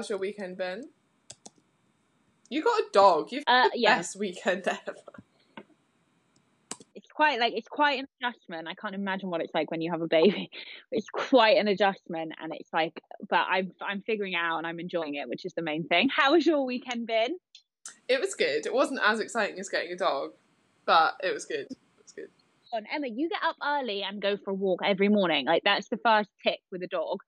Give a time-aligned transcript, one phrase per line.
[0.00, 0.84] How's your weekend been?
[2.48, 3.32] You got a dog.
[3.32, 3.96] You've Uh, got the yeah.
[3.98, 4.96] best weekend ever.
[6.94, 8.66] It's quite like it's quite an adjustment.
[8.66, 10.50] I can't imagine what it's like when you have a baby.
[10.90, 15.16] It's quite an adjustment, and it's like, but I'm I'm figuring out and I'm enjoying
[15.16, 16.08] it, which is the main thing.
[16.08, 17.36] How has your weekend been?
[18.08, 18.64] It was good.
[18.64, 20.30] It wasn't as exciting as getting a dog,
[20.86, 21.66] but it was good.
[21.70, 22.30] It was good.
[22.72, 25.44] on Emma, you get up early and go for a walk every morning.
[25.44, 27.20] Like that's the first tick with a dog.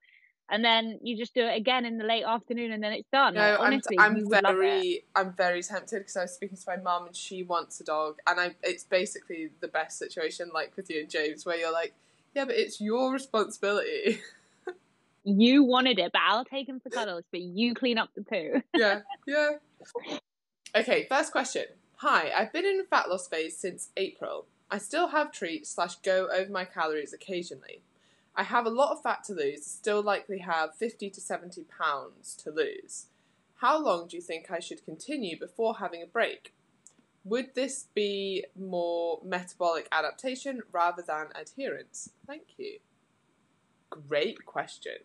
[0.49, 3.33] And then you just do it again in the late afternoon and then it's done.
[3.33, 4.59] No, Like, I'm, I'm you would love it.
[4.59, 7.83] very, I'm very tempted because I was speaking to my mum and she wants a
[7.83, 11.71] dog, and I, it's basically the best situation, like with you and James, where you're
[11.71, 11.93] like,
[12.35, 14.19] yeah, but it's your responsibility.
[15.25, 18.61] You wanted it, but I'll take him for cuddles, but you clean up the poo.
[18.75, 19.51] yeah, yeah.
[20.75, 21.63] Okay, first question.
[21.97, 24.47] Hi, I've been in a fat loss phase since April.
[24.69, 27.83] I still have treats slash go over my calories occasionally.
[28.35, 32.35] I have a lot of fat to lose, still likely have 50 to 70 pounds
[32.37, 33.07] to lose.
[33.55, 36.53] How long do you think I should continue before having a break?
[37.23, 42.09] Would this be more metabolic adaptation rather than adherence?
[42.27, 42.79] Thank you.
[43.89, 44.97] Great question.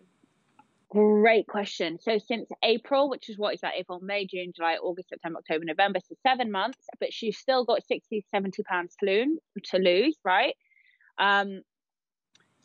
[0.91, 1.99] Great question.
[2.01, 3.75] So since April, which is what is that?
[3.77, 6.01] April, May, June, July, August, September, October, November.
[6.01, 10.55] So seven months, but she's still got 60, 70 pounds to lose, to lose, right?
[11.19, 11.61] Um,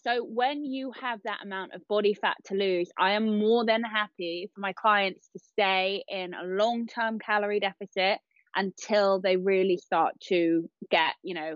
[0.03, 3.83] so when you have that amount of body fat to lose, I am more than
[3.83, 8.19] happy for my clients to stay in a long-term calorie deficit
[8.55, 11.55] until they really start to get, you know,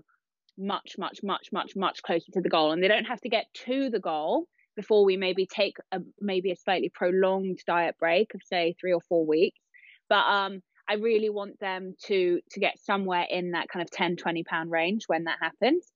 [0.58, 2.72] much, much, much, much, much closer to the goal.
[2.72, 6.52] And they don't have to get to the goal before we maybe take a maybe
[6.52, 9.60] a slightly prolonged diet break of say three or four weeks.
[10.08, 14.16] But um I really want them to to get somewhere in that kind of 10,
[14.16, 15.92] 20 pound range when that happens.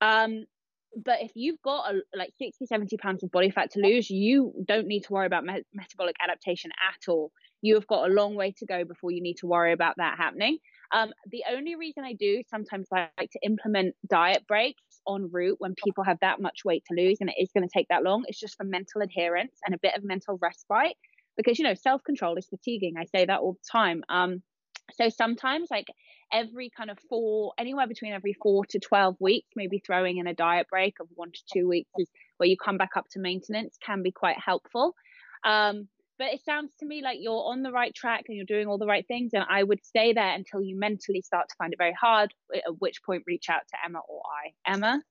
[0.00, 0.46] Um
[0.96, 4.52] but if you've got a, like 60 70 pounds of body fat to lose you
[4.66, 7.32] don't need to worry about me- metabolic adaptation at all.
[7.60, 10.18] You have got a long way to go before you need to worry about that
[10.18, 10.58] happening.
[10.92, 15.56] Um, the only reason i do sometimes I like to implement diet breaks en route
[15.58, 18.02] when people have that much weight to lose and it is going to take that
[18.02, 20.96] long it's just for mental adherence and a bit of mental respite
[21.36, 22.94] because you know self-control is fatiguing.
[22.98, 24.04] I say that all the time.
[24.08, 24.42] Um,
[24.94, 25.86] so sometimes like
[26.32, 30.34] every kind of four anywhere between every four to 12 weeks maybe throwing in a
[30.34, 33.76] diet break of one to two weeks is where you come back up to maintenance
[33.84, 34.94] can be quite helpful.
[35.44, 35.88] Um,
[36.18, 38.78] but it sounds to me like you're on the right track and you're doing all
[38.78, 39.32] the right things.
[39.34, 42.80] And i would stay there until you mentally start to find it very hard at
[42.80, 44.70] which point reach out to emma or i.
[44.70, 45.02] Emma?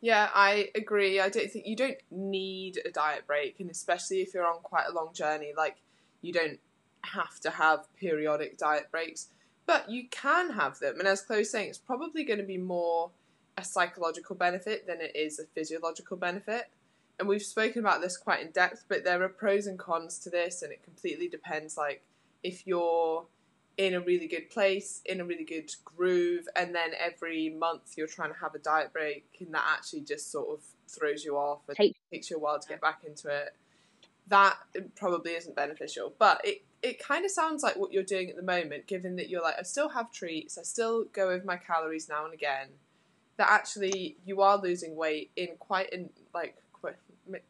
[0.00, 1.20] Yeah, I agree.
[1.20, 4.86] I don't think you don't need a diet break, and especially if you're on quite
[4.88, 5.76] a long journey, like
[6.22, 6.58] you don't
[7.02, 9.28] have to have periodic diet breaks,
[9.68, 10.98] but you can have them.
[10.98, 13.10] And as Chloe's saying, it's probably going to be more
[13.58, 16.70] a psychological benefit than it is a physiological benefit.
[17.18, 20.30] And we've spoken about this quite in depth, but there are pros and cons to
[20.30, 21.76] this, and it completely depends.
[21.76, 22.02] Like
[22.42, 23.26] if you're
[23.76, 28.06] in a really good place, in a really good groove, and then every month you're
[28.06, 31.60] trying to have a diet break, and that actually just sort of throws you off
[31.68, 33.54] and takes you a while to get back into it.
[34.28, 34.56] That
[34.96, 38.42] probably isn't beneficial, but it it kind of sounds like what you're doing at the
[38.42, 42.08] moment, given that you're like, I still have treats, I still go over my calories
[42.08, 42.68] now and again.
[43.36, 46.56] That actually you are losing weight in quite an like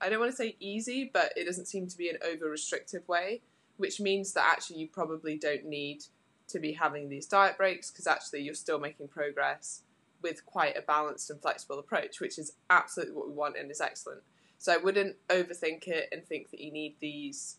[0.00, 3.06] I don't want to say easy, but it doesn't seem to be an over restrictive
[3.09, 3.43] way,
[3.77, 6.05] which means that actually you probably don't need
[6.49, 9.83] to be having these diet breaks because actually you're still making progress
[10.22, 13.81] with quite a balanced and flexible approach, which is absolutely what we want and is
[13.81, 14.22] excellent.
[14.59, 17.58] So I wouldn't overthink it and think that you need these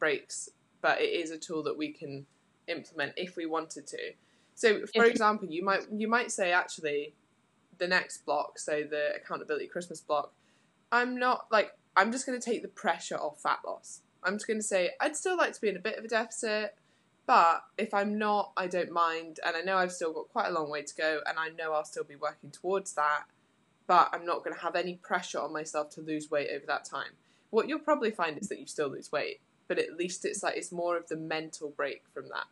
[0.00, 0.48] breaks,
[0.84, 2.26] but it is a tool that we can
[2.68, 4.12] implement if we wanted to.
[4.54, 7.14] So, for If- example, you might you might say actually,
[7.78, 10.34] the next block, so the accountability Christmas block,
[10.92, 14.02] I'm not like I'm just going to take the pressure off fat loss.
[14.22, 16.08] I'm just going to say I'd still like to be in a bit of a
[16.08, 16.76] deficit,
[17.24, 20.52] but if I'm not, I don't mind, and I know I've still got quite a
[20.52, 23.22] long way to go, and I know I'll still be working towards that.
[23.86, 26.84] But I'm not going to have any pressure on myself to lose weight over that
[26.84, 27.12] time.
[27.48, 30.56] What you'll probably find is that you still lose weight, but at least it's like
[30.56, 32.46] it's more of the mental break from that.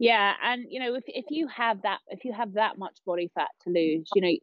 [0.00, 3.30] Yeah, and you know, if if you have that if you have that much body
[3.34, 4.34] fat to lose, you know,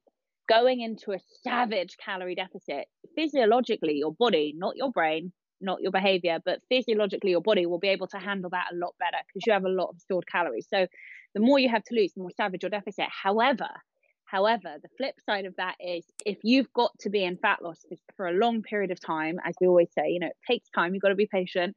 [0.48, 6.40] going into a savage calorie deficit, physiologically your body, not your brain, not your behavior,
[6.44, 9.54] but physiologically, your body will be able to handle that a lot better because you
[9.54, 10.68] have a lot of stored calories.
[10.70, 10.88] So
[11.34, 13.06] the more you have to lose, the more savage your deficit.
[13.10, 13.70] However,
[14.32, 17.84] However, the flip side of that is if you've got to be in fat loss
[18.16, 20.94] for a long period of time, as we always say, you know, it takes time,
[20.94, 21.76] you've got to be patient.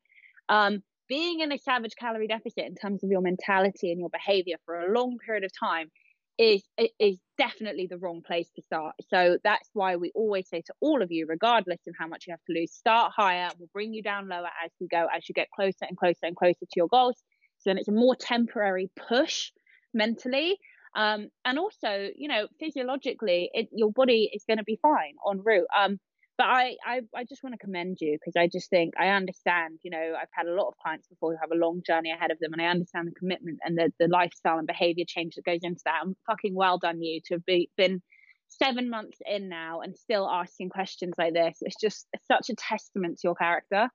[0.48, 4.54] Um, being in a savage calorie deficit in terms of your mentality and your behavior
[4.64, 5.90] for a long period of time
[6.38, 6.62] is
[7.00, 8.94] is definitely the wrong place to start.
[9.08, 12.32] So that's why we always say to all of you, regardless of how much you
[12.34, 13.50] have to lose, start higher.
[13.58, 16.36] We'll bring you down lower as we go, as you get closer and closer and
[16.36, 17.16] closer to your goals.
[17.58, 19.50] So then it's a more temporary push
[19.92, 20.58] mentally.
[20.94, 25.40] Um, and also, you know, physiologically, it, your body is going to be fine en
[25.42, 25.66] route.
[25.76, 25.98] Um,
[26.36, 29.78] but I, I, I just want to commend you because I just think I understand,
[29.84, 32.32] you know, I've had a lot of clients before who have a long journey ahead
[32.32, 35.44] of them and I understand the commitment and the, the lifestyle and behavior change that
[35.44, 36.00] goes into that.
[36.02, 38.02] I'm fucking well done you to have be, been
[38.48, 41.58] seven months in now and still asking questions like this.
[41.60, 43.88] It's just such a testament to your character.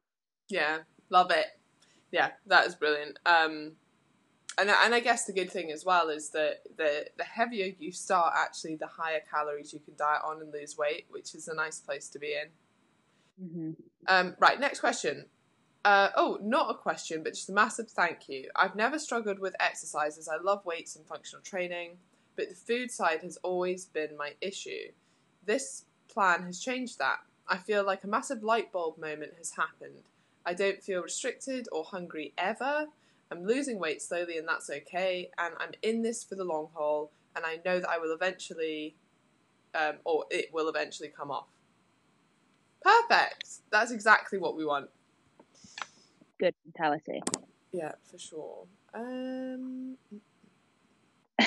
[0.50, 0.80] Yeah,
[1.10, 1.48] love it.
[2.12, 3.20] Yeah, that is brilliant.
[3.26, 3.74] Um,
[4.60, 7.92] and and I guess the good thing as well is that the the heavier you
[7.92, 11.56] start, actually, the higher calories you can diet on and lose weight, which is a
[11.56, 13.46] nice place to be in.
[13.46, 13.72] Mm-hmm.
[14.08, 15.26] Um, right, next question.
[15.86, 18.50] Uh, oh, not a question, but just a massive thank you.
[18.56, 20.28] I've never struggled with exercises.
[20.28, 21.98] I love weights and functional training,
[22.36, 24.92] but the food side has always been my issue.
[25.46, 27.20] This plan has changed that.
[27.48, 30.04] I feel like a massive light bulb moment has happened.
[30.46, 32.88] I don't feel restricted or hungry ever.
[33.32, 35.30] I'm losing weight slowly, and that's okay.
[35.38, 38.96] And I'm in this for the long haul, and I know that I will eventually,
[39.76, 41.48] um, or it will eventually come off.
[42.82, 43.48] Perfect.
[43.72, 44.90] That's exactly what we want.
[46.40, 47.22] Good mentality.
[47.72, 48.66] Yeah, for sure.
[48.94, 49.98] Um...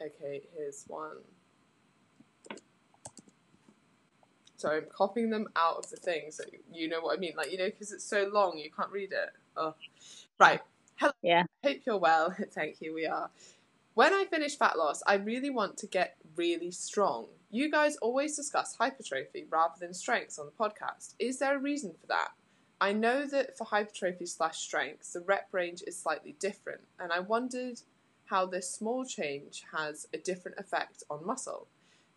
[0.00, 1.16] okay, here's one.
[4.62, 7.32] Sorry, I'm copying them out of the thing, so you know what I mean.
[7.36, 9.30] Like you know, because it's so long, you can't read it.
[9.56, 9.74] Oh,
[10.38, 10.60] right.
[10.94, 11.12] Hello.
[11.20, 11.42] Yeah.
[11.64, 12.32] Hope you're well.
[12.52, 12.94] Thank you.
[12.94, 13.28] We are.
[13.94, 17.26] When I finish fat loss, I really want to get really strong.
[17.50, 21.14] You guys always discuss hypertrophy rather than strengths on the podcast.
[21.18, 22.28] Is there a reason for that?
[22.80, 27.18] I know that for hypertrophy slash strength, the rep range is slightly different, and I
[27.18, 27.80] wondered
[28.26, 31.66] how this small change has a different effect on muscle.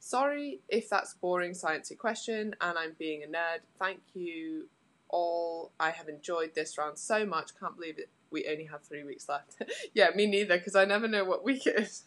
[0.06, 3.62] Sorry if that's a boring sciencey question and I'm being a nerd.
[3.80, 4.68] Thank you
[5.10, 5.72] all.
[5.80, 7.60] I have enjoyed this round so much.
[7.60, 8.10] Can't believe it.
[8.30, 9.56] We only have three weeks left.
[9.96, 12.04] yeah, me neither, because I never know what week it is.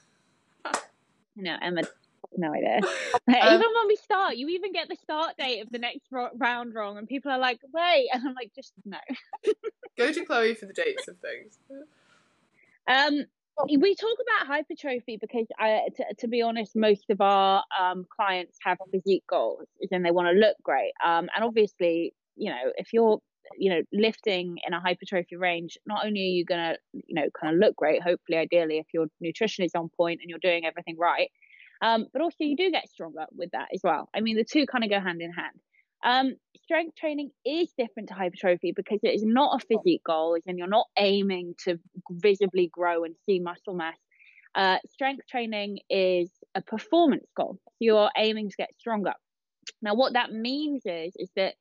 [1.37, 1.83] no, Emma,
[2.37, 2.79] no idea.
[3.29, 6.31] Um, even when we start, you even get the start date of the next ro-
[6.35, 8.97] round wrong, and people are like, "Wait," and I'm like, "Just no."
[9.99, 11.59] Go to Chloe for the dates of things.
[12.89, 13.27] Um,
[13.67, 15.47] we talk about hypertrophy because,
[16.19, 20.39] to be honest, most of our um, clients have physique goals, and they want to
[20.39, 20.93] look great.
[21.05, 23.21] Um, and obviously, you know, if you're
[23.57, 27.29] you know lifting in a hypertrophy range not only are you going to you know
[27.41, 30.67] kind of look great hopefully ideally if your nutrition is on point and you're doing
[30.67, 31.31] everything right
[31.81, 34.67] um, but also you do get stronger with that as well i mean the two
[34.67, 35.59] kind of go hand in hand
[36.05, 40.59] um, strength training is different to hypertrophy because it is not a physique goal, and
[40.59, 41.79] you're not aiming to
[42.11, 43.97] visibly grow and see muscle mass.
[44.55, 47.59] Uh, strength training is a performance goal.
[47.65, 49.13] So you're aiming to get stronger.
[49.83, 51.55] Now, what that means is is that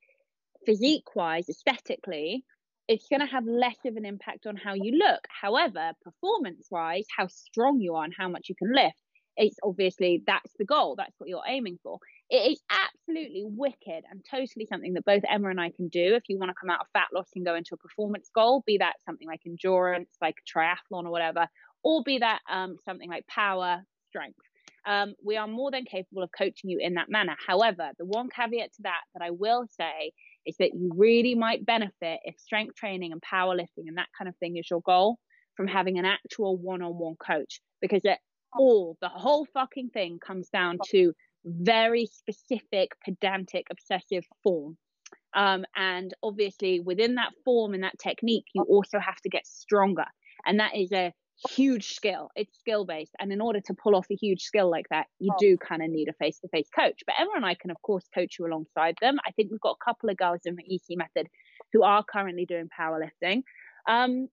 [0.66, 2.44] physique wise, aesthetically,
[2.88, 5.22] it's going to have less of an impact on how you look.
[5.30, 8.98] However, performance wise, how strong you are and how much you can lift,
[9.36, 10.96] it's obviously that's the goal.
[10.96, 15.50] That's what you're aiming for it is absolutely wicked and totally something that both Emma
[15.50, 17.56] and I can do if you want to come out of fat loss and go
[17.56, 21.48] into a performance goal, be that something like endurance, like triathlon or whatever,
[21.84, 24.40] or be that um, something like power, strength.
[24.86, 27.36] Um, we are more than capable of coaching you in that manner.
[27.46, 30.12] However, the one caveat to that that I will say
[30.46, 34.36] is that you really might benefit if strength training and powerlifting and that kind of
[34.38, 35.18] thing is your goal
[35.56, 38.20] from having an actual one on one coach because it
[38.58, 41.14] all, the whole fucking thing comes down to
[41.48, 44.78] very specific, pedantic, obsessive form.
[45.34, 50.06] Um, and obviously, within that form and that technique, you also have to get stronger.
[50.46, 51.14] And that is a
[51.50, 52.30] huge skill.
[52.36, 53.16] It's skill based.
[53.20, 55.90] And in order to pull off a huge skill like that, you do kind of
[55.90, 57.02] need a face to face coach.
[57.06, 59.18] But Emma and I can, of course, coach you alongside them.
[59.26, 61.28] I think we've got a couple of girls in the EC method
[61.74, 63.44] who are currently doing powerlifting.
[63.88, 64.28] Um,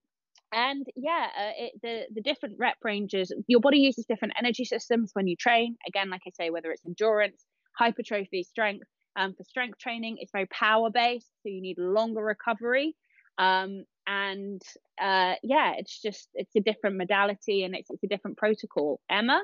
[0.55, 5.11] and yeah, uh, it, the the different rep ranges, your body uses different energy systems
[5.13, 5.75] when you train.
[5.87, 7.45] Again, like I say, whether it's endurance,
[7.77, 8.87] hypertrophy, strength.
[9.17, 12.95] Um, for strength training, it's very power based, so you need longer recovery.
[13.37, 14.61] Um, and
[15.01, 18.99] uh, yeah, it's just it's a different modality and it's it's a different protocol.
[19.09, 19.41] Emma,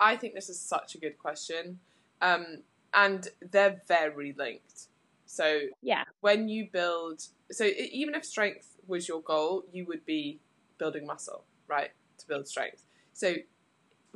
[0.00, 1.80] I think this is such a good question.
[2.22, 2.62] Um,
[2.92, 4.88] and they're very linked.
[5.26, 10.40] So yeah, when you build, so even if strength was your goal, you would be
[10.78, 11.90] building muscle, right?
[12.18, 12.84] To build strength.
[13.12, 13.36] So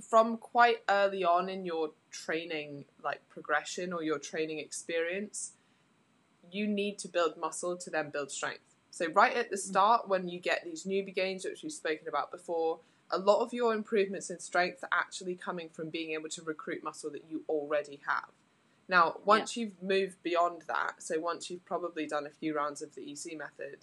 [0.01, 5.53] from quite early on in your training like progression or your training experience,
[6.51, 8.75] you need to build muscle to then build strength.
[8.91, 9.61] So right at the mm.
[9.61, 13.53] start, when you get these newbie gains, which we've spoken about before, a lot of
[13.53, 17.43] your improvements in strength are actually coming from being able to recruit muscle that you
[17.49, 18.31] already have.
[18.89, 19.65] Now, once yeah.
[19.65, 23.37] you've moved beyond that, so once you've probably done a few rounds of the EC
[23.39, 23.79] method,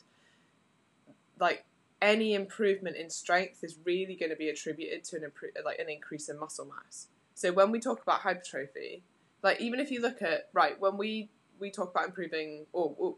[1.41, 1.65] like
[2.01, 5.89] any improvement in strength is really going to be attributed to an impro- like an
[5.89, 7.07] increase in muscle mass.
[7.33, 9.03] So when we talk about hypertrophy,
[9.43, 11.29] like even if you look at right when we
[11.59, 13.15] we talk about improving or, or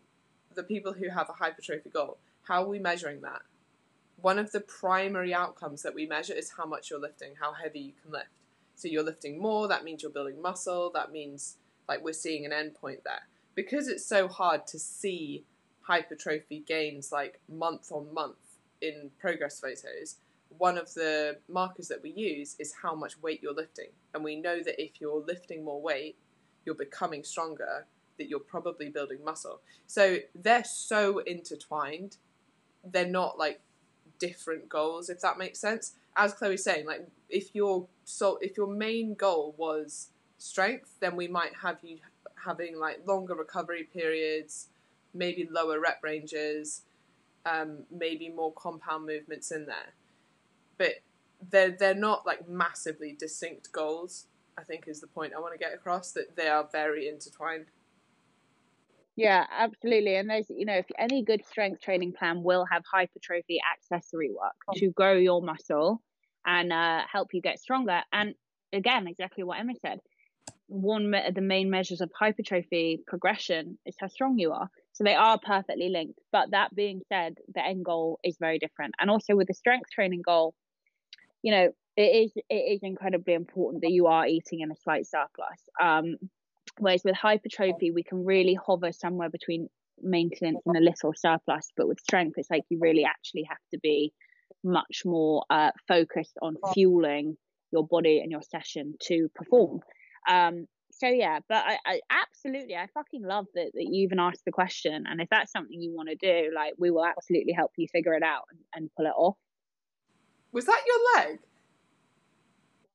[0.56, 3.42] the people who have a hypertrophy goal, how are we measuring that?
[4.22, 7.80] One of the primary outcomes that we measure is how much you're lifting, how heavy
[7.80, 8.30] you can lift.
[8.75, 12.51] So you're lifting more, that means you're building muscle, that means like we're seeing an
[12.51, 13.27] endpoint there.
[13.56, 15.44] Because it's so hard to see
[15.83, 18.37] hypertrophy gains like month on month
[18.81, 20.17] in progress photos,
[20.57, 23.89] one of the markers that we use is how much weight you're lifting.
[24.13, 26.15] And we know that if you're lifting more weight,
[26.65, 27.85] you're becoming stronger,
[28.17, 29.61] that you're probably building muscle.
[29.87, 32.17] So they're so intertwined.
[32.83, 33.61] They're not like
[34.19, 35.93] different goals, if that makes sense.
[36.15, 41.27] As Chloe's saying, like if your so if your main goal was strength, then we
[41.27, 41.97] might have you
[42.45, 44.67] having like longer recovery periods,
[45.13, 46.84] maybe lower rep ranges,
[47.46, 49.93] um, maybe more compound movements in there.
[50.77, 50.93] But
[51.50, 54.27] they're they're not like massively distinct goals.
[54.58, 57.65] I think is the point I want to get across that they are very intertwined.
[59.15, 60.15] Yeah, absolutely.
[60.15, 64.55] And there's, you know, if any good strength training plan will have hypertrophy accessory work
[64.67, 64.74] oh.
[64.75, 66.01] to grow your muscle
[66.46, 68.01] and uh, help you get stronger.
[68.12, 68.34] And
[68.72, 70.00] again, exactly what Emma said
[70.67, 74.70] one of the main measures of hypertrophy progression is how strong you are.
[74.93, 76.19] So they are perfectly linked.
[76.31, 78.95] But that being said, the end goal is very different.
[79.00, 80.53] And also with the strength training goal,
[81.41, 85.05] you know, it is it is incredibly important that you are eating in a slight
[85.07, 85.59] surplus.
[85.81, 86.17] Um,
[86.77, 89.67] whereas with hypertrophy, we can really hover somewhere between
[90.01, 91.71] maintenance and a little surplus.
[91.75, 94.13] But with strength, it's like you really actually have to be
[94.63, 97.38] much more uh, focused on fueling
[97.71, 99.81] your body and your session to perform.
[100.29, 100.67] Um,
[101.03, 104.53] so yeah, but I, I, absolutely, I fucking love that, that you even asked the
[104.53, 105.03] question.
[105.05, 108.13] And if that's something you want to do, like we will absolutely help you figure
[108.13, 109.36] it out and, and pull it off.
[110.53, 111.39] Was that your leg?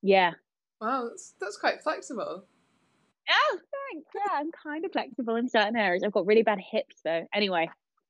[0.00, 0.32] Yeah.
[0.80, 2.44] Wow, that's, that's quite flexible.
[3.28, 3.58] Oh,
[3.92, 4.08] thanks.
[4.14, 6.02] Yeah, I'm kind of flexible in certain areas.
[6.02, 7.26] I've got really bad hips though.
[7.34, 7.68] Anyway.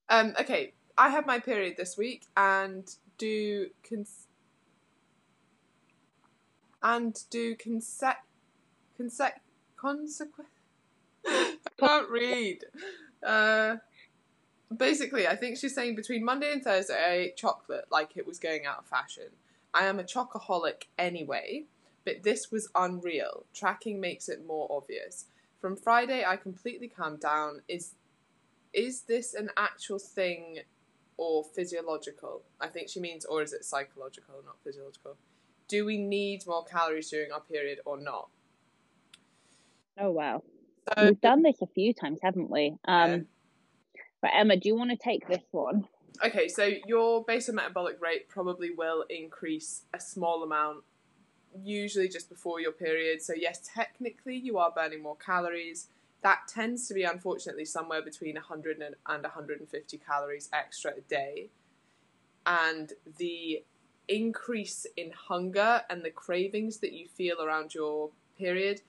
[0.09, 0.33] Um.
[0.41, 4.29] Okay, I have my period this week and do cons-
[6.85, 8.15] and do consec
[8.97, 9.33] consec
[9.81, 10.49] consequence.
[11.27, 12.65] I can't read.
[13.25, 13.77] Uh,
[14.75, 18.39] basically, I think she's saying between Monday and Thursday, I ate chocolate like it was
[18.39, 19.31] going out of fashion.
[19.75, 21.65] I am a chocoholic anyway,
[22.05, 23.45] but this was unreal.
[23.55, 25.27] Tracking makes it more obvious.
[25.61, 27.63] From Friday, I completely calmed down.
[27.69, 27.95] Is
[28.73, 30.59] is this an actual thing
[31.17, 32.43] or physiological?
[32.61, 35.17] I think she means, or is it psychological, not physiological?
[35.67, 38.29] Do we need more calories during our period or not?
[39.99, 40.43] Oh wow.
[40.97, 42.77] So, We've done this a few times, haven't we?
[42.87, 43.19] Um, yeah.
[44.23, 45.87] But Emma, do you want to take this one?
[46.25, 50.83] Okay, so your basal metabolic rate probably will increase a small amount,
[51.63, 53.23] usually just before your period.
[53.23, 55.89] So yes, technically you are burning more calories.
[56.23, 61.51] That tends to be unfortunately somewhere between 100 and 150 calories extra a day.
[62.45, 63.63] And the
[64.09, 68.81] increase in hunger and the cravings that you feel around your period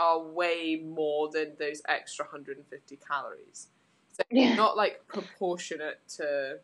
[0.00, 3.68] are way more than those extra 150 calories.
[4.12, 4.54] So yeah.
[4.54, 6.58] not like proportionate to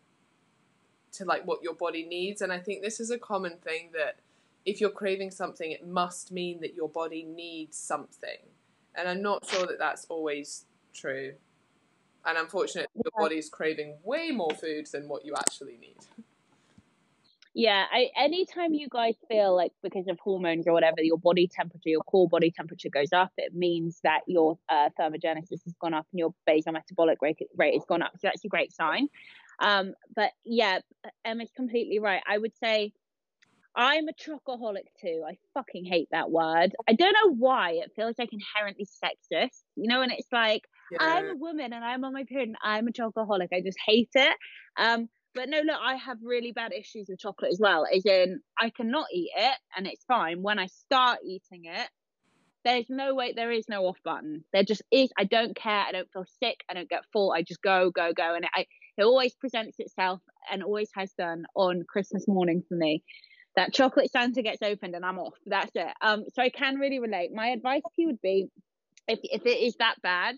[1.12, 2.40] to like what your body needs.
[2.40, 4.16] And I think this is a common thing that
[4.64, 8.38] if you're craving something, it must mean that your body needs something.
[8.94, 10.64] And I'm not sure that that's always
[10.94, 11.34] true.
[12.24, 13.02] And unfortunately, yeah.
[13.04, 15.98] your body's craving way more food than what you actually need.
[17.58, 21.88] Yeah, I, anytime you guys feel like because of hormones or whatever, your body temperature,
[21.88, 26.06] your core body temperature goes up, it means that your uh, thermogenesis has gone up
[26.12, 28.12] and your basal metabolic rate, rate has gone up.
[28.16, 29.08] So that's a great sign.
[29.58, 30.80] Um, but yeah,
[31.24, 32.22] Emma's completely right.
[32.28, 32.92] I would say
[33.74, 35.22] I'm a chocoholic too.
[35.26, 36.76] I fucking hate that word.
[36.86, 37.70] I don't know why.
[37.72, 40.98] It feels like inherently sexist, you know, and it's like yeah.
[41.00, 43.48] I'm a woman and I'm on my period and I'm a chocoholic.
[43.54, 44.36] I just hate it.
[44.76, 47.86] Um, but no, look, I have really bad issues with chocolate as well.
[47.94, 50.42] As in, I cannot eat it and it's fine.
[50.42, 51.88] When I start eating it,
[52.64, 54.44] there's no way there is no off button.
[54.52, 55.10] There just is.
[55.16, 55.84] I don't care.
[55.86, 56.64] I don't feel sick.
[56.68, 57.32] I don't get full.
[57.32, 58.34] I just go, go, go.
[58.34, 58.66] And it,
[58.96, 63.04] it always presents itself and always has done on Christmas morning for me.
[63.56, 65.34] That chocolate Santa gets opened and I'm off.
[65.44, 65.92] That's it.
[66.00, 67.30] Um, so I can really relate.
[67.32, 68.48] My advice to you would be
[69.06, 70.36] if if it is that bad,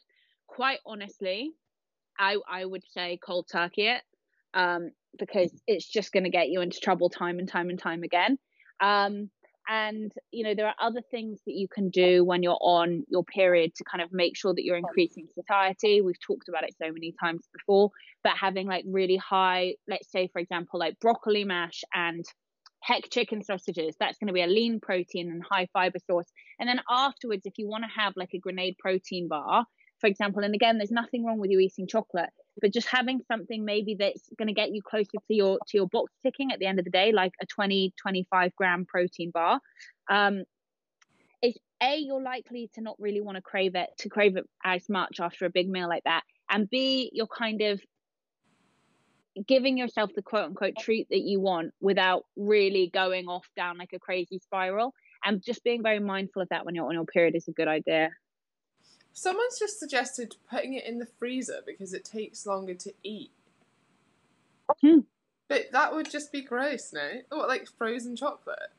[0.48, 1.52] quite honestly,
[2.18, 4.02] I I would say cold turkey it.
[4.54, 8.02] Um, because it's just going to get you into trouble time and time and time
[8.02, 8.38] again.
[8.80, 9.30] Um,
[9.68, 13.24] and you know there are other things that you can do when you're on your
[13.24, 16.90] period to kind of make sure that you're increasing satiety we've talked about it so
[16.90, 17.90] many times before
[18.24, 22.24] but having like really high let's say for example like broccoli mash and
[22.82, 26.68] heck chicken sausages that's going to be a lean protein and high fiber source and
[26.68, 29.66] then afterwards if you want to have like a grenade protein bar
[30.00, 33.64] for example and again there's nothing wrong with you eating chocolate but just having something
[33.64, 36.66] maybe that's going to get you closer to your to your box ticking at the
[36.66, 39.60] end of the day like a 20 25 gram protein bar
[40.10, 40.44] um
[41.42, 44.88] is a you're likely to not really want to crave it to crave it as
[44.88, 47.80] much after a big meal like that and b you're kind of
[49.46, 53.92] giving yourself the quote unquote treat that you want without really going off down like
[53.92, 54.92] a crazy spiral
[55.24, 57.68] and just being very mindful of that when you're on your period is a good
[57.68, 58.10] idea
[59.18, 63.32] Someone's just suggested putting it in the freezer because it takes longer to eat.
[64.80, 65.00] Hmm.
[65.48, 67.08] But that would just be gross, no?
[67.30, 68.70] What, like frozen chocolate?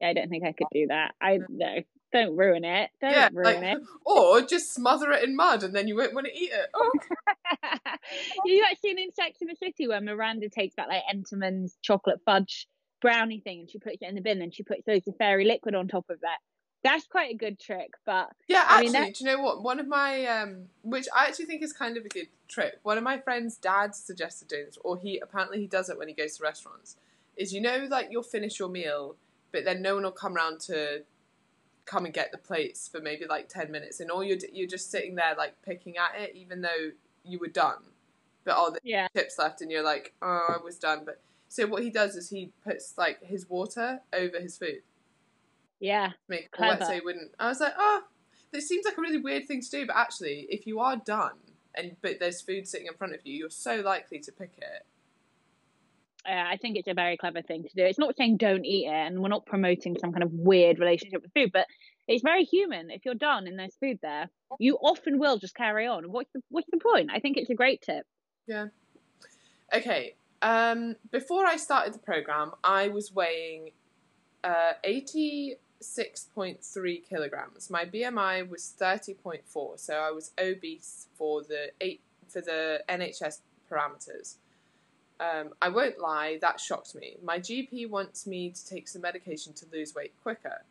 [0.00, 1.14] Yeah, I don't think I could do that.
[1.20, 1.80] I no,
[2.14, 2.88] don't ruin it.
[3.02, 3.82] Don't yeah, ruin like, it.
[4.06, 6.70] Or just smother it in mud and then you won't want to eat it.
[6.72, 6.90] Oh.
[8.46, 12.68] you actually in Sex in the City where Miranda takes that like Entenmann's chocolate fudge
[13.02, 15.44] brownie thing and she puts it in the bin and she puts loads of fairy
[15.44, 16.38] liquid on top of that.
[16.82, 19.62] That's quite a good trick, but Yeah, I actually, mean, that- do you know what?
[19.62, 22.80] One of my, um, which I actually think is kind of a good trick.
[22.82, 26.08] One of my friends' dad suggested doing this, or he apparently he does it when
[26.08, 26.96] he goes to restaurants.
[27.36, 29.16] Is you know, like you'll finish your meal,
[29.52, 31.04] but then no one will come around to
[31.84, 34.90] come and get the plates for maybe like ten minutes, and all you're you're just
[34.90, 36.90] sitting there like picking at it, even though
[37.24, 37.92] you were done,
[38.44, 41.02] but all the yeah, chips left, and you're like, oh, I was done.
[41.04, 44.82] But so what he does is he puts like his water over his food
[45.82, 46.48] yeah, make
[46.86, 48.02] say wouldn't I was like, oh,
[48.52, 51.34] this seems like a really weird thing to do, but actually, if you are done
[51.74, 54.86] and but there's food sitting in front of you, you're so likely to pick it.
[56.24, 57.84] uh, I think it's a very clever thing to do.
[57.84, 61.22] It's not saying don't eat it, and we're not promoting some kind of weird relationship
[61.22, 61.66] with food, but
[62.06, 62.90] it's very human.
[62.90, 64.28] If you're done and there's food there,
[64.60, 66.12] you often will just carry on.
[66.12, 67.10] What's the what's the point?
[67.12, 68.06] I think it's a great tip.
[68.46, 68.66] Yeah.
[69.74, 70.14] Okay.
[70.42, 73.70] Um, before I started the program, I was weighing
[74.44, 74.72] uh,
[75.82, 77.70] 86.3 kilograms.
[77.70, 83.40] My BMI was 30.4, so I was obese for the eight for the NHS
[83.70, 84.36] parameters.
[85.20, 87.16] Um, I won't lie, that shocked me.
[87.22, 90.64] My GP wants me to take some medication to lose weight quicker,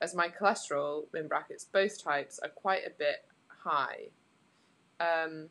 [0.00, 3.24] as my cholesterol, in brackets, both types, are quite a bit
[3.64, 4.08] high.
[5.00, 5.48] Um,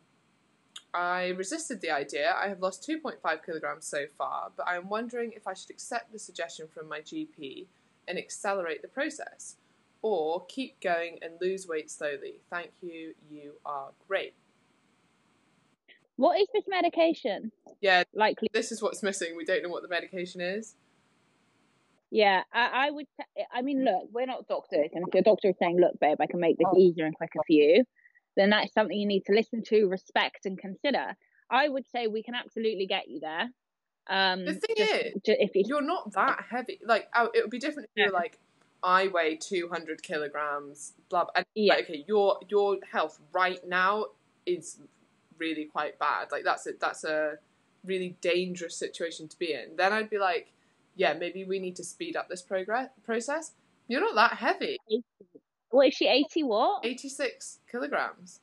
[0.94, 2.34] I resisted the idea.
[2.36, 6.12] I have lost 2.5 kilograms so far, but I am wondering if I should accept
[6.12, 7.66] the suggestion from my GP
[8.08, 9.58] and accelerate the process,
[10.02, 12.42] or keep going and lose weight slowly.
[12.50, 13.14] Thank you.
[13.30, 14.34] You are great.
[16.16, 17.52] What is this medication?
[17.82, 19.38] Yeah, Likely, this is what's missing.
[19.38, 20.76] We don't know what the medication is.
[22.12, 22.44] yeah.
[22.54, 23.06] I, I would.
[23.18, 26.18] T- I mean, look, we're not doctors, and if your doctor is saying, "Look, babe,
[26.20, 26.78] I can make this oh.
[26.78, 27.86] easier and quicker for you,"
[28.36, 31.16] then that's something you need to listen to, respect, and consider.
[31.50, 33.50] I would say we can absolutely get you there.
[34.10, 36.80] Um, The thing just- is, ju- if you You're not that heavy.
[36.84, 38.18] Like, oh, it would be different if you were Yeah.
[38.18, 38.40] like,
[38.82, 41.32] I weigh 200 kilograms, blah, blah.
[41.36, 41.76] And, Yeah.
[41.76, 44.08] like, okay, your your health right now
[44.46, 44.80] is
[45.38, 46.32] really quite bad.
[46.32, 47.38] Like, that's a, that's a
[47.86, 49.76] really dangerous situation to be in.
[49.76, 50.52] Then I'd be like,
[50.96, 53.54] yeah, maybe we need to speed up this progress process.
[53.88, 54.78] You're not that heavy.
[55.70, 56.08] what is she?
[56.08, 56.84] Eighty what?
[56.86, 58.40] 86 kilograms.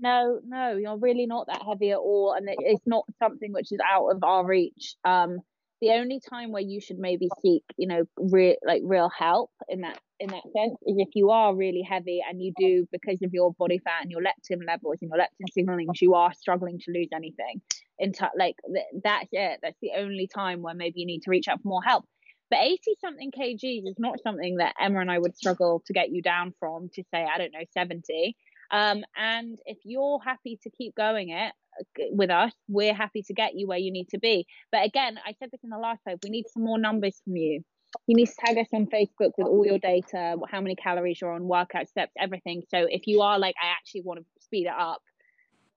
[0.00, 3.70] No, no, you're really not that heavy at all, and it, it's not something which
[3.70, 4.96] is out of our reach.
[5.04, 5.38] Um,
[5.82, 9.82] the only time where you should maybe seek, you know, real like real help in
[9.82, 13.32] that in that sense is if you are really heavy and you do because of
[13.32, 16.92] your body fat and your leptin levels and your leptin signalings, you are struggling to
[16.92, 17.60] lose anything.
[17.98, 19.60] In t- like th- that's it.
[19.62, 22.04] That's the only time where maybe you need to reach out for more help.
[22.50, 26.10] But 80 something kgs is not something that Emma and I would struggle to get
[26.10, 28.36] you down from to say, I don't know, 70.
[28.70, 33.34] Um, and if you're happy to keep going it uh, with us, we're happy to
[33.34, 34.46] get you where you need to be.
[34.70, 37.36] But again, I said this in the last live, we need some more numbers from
[37.36, 37.62] you.
[38.06, 41.32] You need to tag us on Facebook with all your data, how many calories you're
[41.32, 42.62] on, workout steps, everything.
[42.68, 45.02] So if you are like, I actually want to speed it up,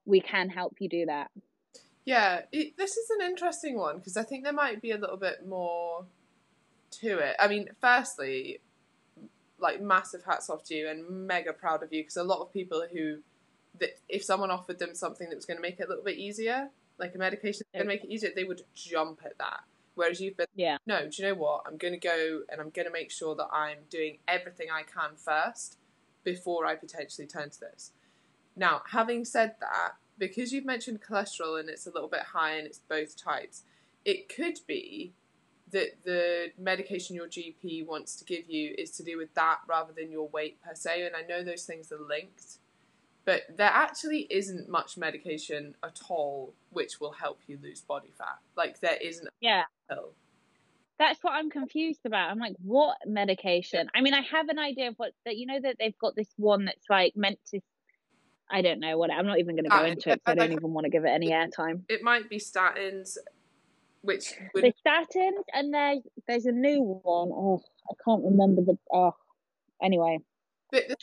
[0.05, 1.31] we can help you do that.
[2.05, 5.17] Yeah, it, this is an interesting one because I think there might be a little
[5.17, 6.05] bit more
[7.01, 7.35] to it.
[7.39, 8.59] I mean, firstly,
[9.63, 12.53] like massive hats off to you and mega proud of you because a lot of
[12.53, 13.17] people who
[13.79, 16.17] that if someone offered them something that was going to make it a little bit
[16.17, 19.61] easier, like a medication going to make it easier, they would jump at that.
[19.95, 20.77] Whereas you've been, Yeah.
[20.85, 21.63] no, do you know what?
[21.65, 24.83] I'm going to go and I'm going to make sure that I'm doing everything I
[24.83, 25.77] can first
[26.23, 27.91] before I potentially turn to this.
[28.55, 32.67] Now, having said that, because you've mentioned cholesterol and it's a little bit high and
[32.67, 33.63] it's both types,
[34.05, 35.13] it could be
[35.73, 39.91] that the medication your GP wants to give you is to do with that rather
[39.91, 41.05] than your weight per se.
[41.05, 42.59] And I know those things are linked,
[43.25, 48.37] but there actually isn't much medication at all which will help you lose body fat.
[48.55, 49.63] Like there isn't Yeah.
[50.99, 52.29] That's what I'm confused about.
[52.29, 53.89] I'm like, what medication?
[53.95, 56.29] I mean, I have an idea of what that you know that they've got this
[56.37, 57.59] one that's like meant to.
[58.49, 59.09] I don't know what.
[59.11, 60.21] I'm not even going to go into it.
[60.25, 61.81] I- don't even want to give it any airtime.
[61.89, 63.17] It might be statins,
[64.03, 67.29] which would There's statins, and there's there's a new one.
[67.31, 68.77] Oh, I can't remember the.
[68.91, 69.15] Oh,
[69.81, 70.19] anyway,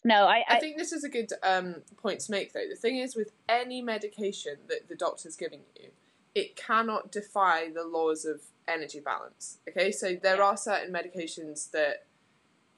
[0.04, 2.68] no, I, I I think this is a good um, point to make, though.
[2.68, 5.90] The thing is, with any medication that the doctor's giving you,
[6.34, 9.58] it cannot defy the laws of energy balance.
[9.68, 12.04] Okay, so there are certain medications that,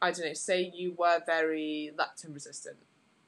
[0.00, 2.78] I don't know, say you were very leptin resistant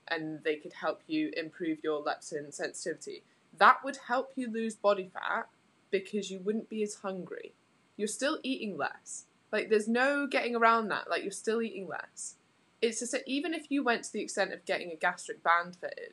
[0.08, 3.22] and they could help you improve your leptin sensitivity.
[3.56, 5.48] That would help you lose body fat
[6.02, 7.54] because you wouldn't be as hungry.
[7.96, 9.26] You're still eating less.
[9.52, 11.08] Like, there's no getting around that.
[11.08, 12.36] Like, you're still eating less
[12.82, 15.74] it's just that even if you went to the extent of getting a gastric band
[15.74, 16.12] fitted,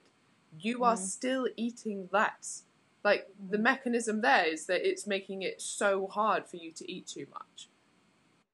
[0.58, 1.00] you are Mhm.
[1.00, 2.64] still eating less.
[3.04, 7.08] Like the mechanism there is that it's making it so hard for you to eat
[7.08, 7.68] too much.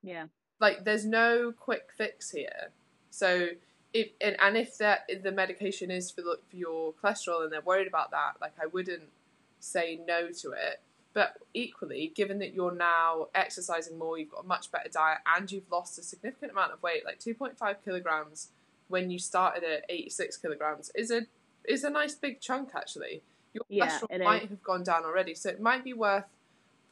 [0.02, 0.28] yeah,
[0.60, 2.72] Like there's no quick fix here.
[3.12, 3.50] So
[3.94, 7.52] if and, and if that if the medication is for, the- for your cholesterol and
[7.52, 9.12] they're worried about that, like I wouldn't
[9.60, 10.82] say no to it.
[11.18, 15.52] But equally, given that you're now exercising more, you've got a much better diet, and
[15.52, 18.50] you've lost a significant amount of weight, like 2.5 kilograms
[18.88, 21.24] when you started at 86 kilograms, is a
[21.66, 23.24] is a nice big chunk actually.
[23.52, 24.50] Your Yeah, cholesterol might is.
[24.50, 26.26] have gone down already, so it might be worth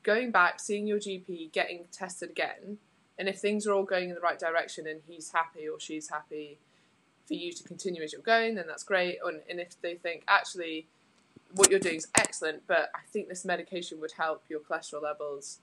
[0.02, 2.80] going back, seeing your GP, getting tested again,
[3.20, 6.10] and if things are all going in the right direction and he's happy or she's
[6.10, 6.58] happy
[7.28, 9.20] for you to continue as you're going, then that's great.
[9.24, 10.88] And, and if they think actually
[11.56, 15.60] what you're doing is excellent, but I think this medication would help your cholesterol levels,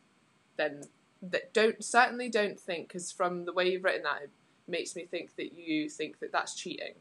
[0.57, 0.83] then
[1.23, 4.31] that don't certainly don't think because from the way you've written that, it
[4.67, 6.95] makes me think that you think that that's cheating.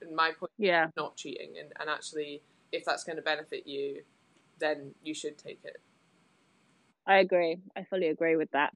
[0.00, 0.86] And my point yeah.
[0.86, 4.02] is not cheating, and, and actually, if that's going to benefit you,
[4.58, 5.80] then you should take it.
[7.06, 7.58] I agree.
[7.76, 8.72] I fully agree with that.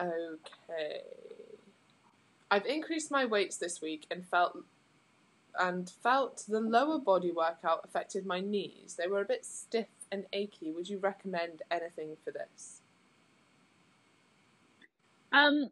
[0.00, 1.00] Okay.
[2.50, 4.58] I've increased my weights this week and felt
[5.58, 8.96] and felt the lower body workout affected my knees.
[8.98, 10.72] They were a bit stiff and achy.
[10.72, 12.80] Would you recommend anything for this?
[15.32, 15.68] Um,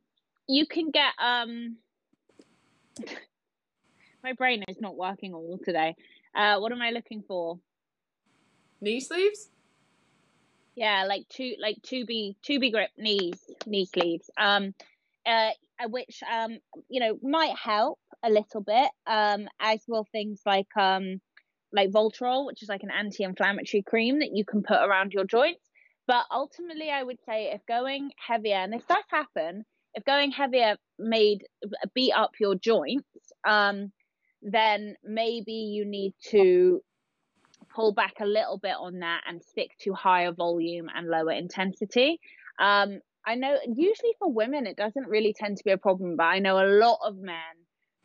[0.49, 1.77] you can get um.
[4.23, 5.97] My brain is not working all today.
[6.35, 7.59] Uh, what am I looking for?
[8.83, 9.49] Knee sleeves?
[10.75, 14.31] Yeah, like two, like two B, Tubigrip knees, knee sleeves.
[14.37, 14.75] Um,
[15.25, 15.51] uh,
[15.89, 18.91] which um, you know, might help a little bit.
[19.07, 21.21] Um, as will things like um,
[21.73, 25.63] like Voltarol, which is like an anti-inflammatory cream that you can put around your joints.
[26.07, 30.77] But ultimately, I would say if going heavier, and this does happen, if going heavier
[30.99, 31.45] made
[31.95, 33.07] beat up your joints,
[33.47, 33.93] um,
[34.43, 36.83] then maybe you need to
[37.73, 42.19] pull back a little bit on that and stick to higher volume and lower intensity.
[42.59, 46.25] Um, I know usually for women it doesn't really tend to be a problem, but
[46.25, 47.35] I know a lot of men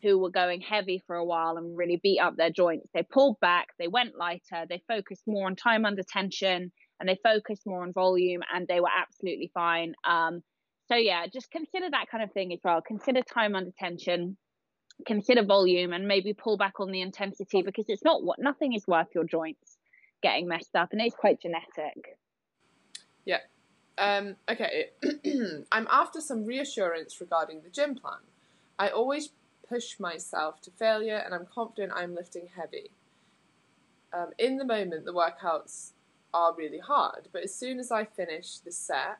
[0.05, 2.87] who were going heavy for a while and really beat up their joints.
[2.93, 7.17] They pulled back, they went lighter, they focused more on time under tension, and they
[7.23, 9.95] focused more on volume, and they were absolutely fine.
[10.07, 10.43] Um,
[10.87, 12.81] so yeah, just consider that kind of thing as well.
[12.81, 14.37] Consider time under tension,
[15.07, 18.85] consider volume, and maybe pull back on the intensity because it's not what nothing is
[18.87, 19.77] worth your joints
[20.21, 22.19] getting messed up, and it's quite genetic.
[23.25, 23.39] Yeah.
[23.97, 24.89] Um, okay.
[25.71, 28.19] I'm after some reassurance regarding the gym plan.
[28.77, 29.29] I always
[29.67, 32.91] push myself to failure and I'm confident I'm lifting heavy.
[34.13, 35.91] Um, in the moment, the workouts
[36.33, 39.19] are really hard, but as soon as I finish the set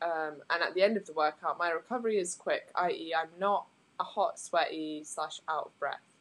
[0.00, 3.66] um, and at the end of the workout, my recovery is quick, i.e., I'm not
[3.98, 6.14] a hot, sweaty, slash out of breath.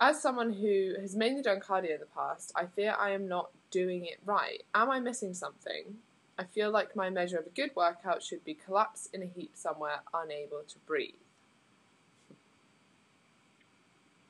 [0.00, 3.50] As someone who has mainly done cardio in the past, I fear I am not
[3.70, 4.62] doing it right.
[4.74, 5.96] Am I missing something?
[6.38, 9.52] I feel like my measure of a good workout should be collapse in a heap
[9.54, 11.14] somewhere, unable to breathe.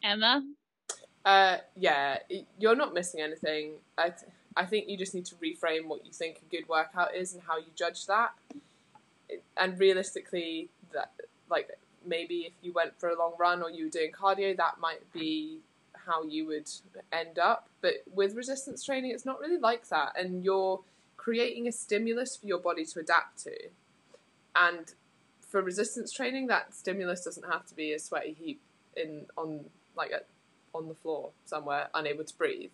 [0.03, 0.45] Emma,
[1.25, 2.19] Uh, yeah,
[2.59, 3.73] you're not missing anything.
[3.97, 7.15] I, th- I think you just need to reframe what you think a good workout
[7.15, 8.31] is and how you judge that.
[9.57, 11.13] And realistically, that
[11.51, 14.79] like maybe if you went for a long run or you were doing cardio, that
[14.81, 15.59] might be
[16.07, 16.71] how you would
[17.13, 17.69] end up.
[17.83, 20.13] But with resistance training, it's not really like that.
[20.19, 20.81] And you're
[21.17, 23.53] creating a stimulus for your body to adapt to.
[24.57, 24.95] And
[25.41, 28.61] for resistance training, that stimulus doesn't have to be a sweaty heap
[28.97, 29.67] in on
[29.99, 30.21] like a,
[30.77, 32.71] on the floor somewhere, unable to breathe.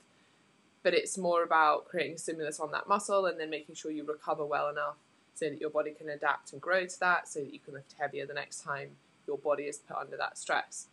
[0.83, 4.45] But it's more about creating stimulus on that muscle and then making sure you recover
[4.45, 4.97] well enough
[5.35, 7.95] so that your body can adapt and grow to that, so that you can lift
[7.99, 8.91] heavier the next time
[9.27, 10.87] your body is put under that stress.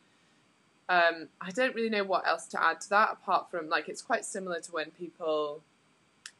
[0.90, 4.02] Um, I don't really know what else to add to that apart from like it's
[4.02, 5.62] quite similar to when people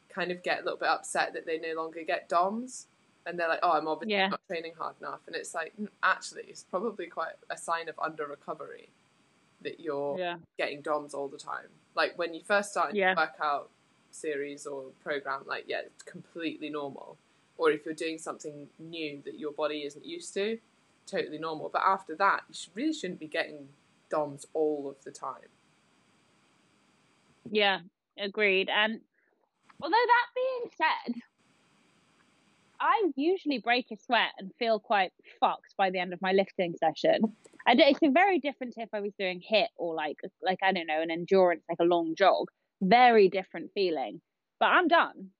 [0.08, 2.86] kind of get a little bit upset that they no longer get DOMs
[3.24, 4.28] and they're like, oh, I'm obviously yeah.
[4.28, 5.20] not training hard enough.
[5.26, 8.88] And it's like, actually, it's probably quite a sign of under recovery
[9.62, 10.36] that you're yeah.
[10.58, 11.68] getting DOMs all the time.
[11.94, 13.14] Like when you first start yeah.
[13.16, 13.70] workout
[14.10, 17.16] series or program, like, yeah, it's completely normal.
[17.58, 20.58] Or if you're doing something new that your body isn't used to,
[21.06, 21.68] totally normal.
[21.72, 23.68] But after that, you really shouldn't be getting
[24.10, 25.50] DOMs all of the time.
[27.50, 27.80] Yeah,
[28.18, 28.68] agreed.
[28.68, 29.00] And
[29.80, 31.22] although that being said,
[32.80, 36.74] I usually break a sweat and feel quite fucked by the end of my lifting
[36.78, 37.36] session.
[37.66, 41.00] And it's very different if I was doing HIIT or like like I don't know
[41.00, 42.46] an endurance like a long jog.
[42.80, 44.20] Very different feeling.
[44.58, 45.30] But I'm done.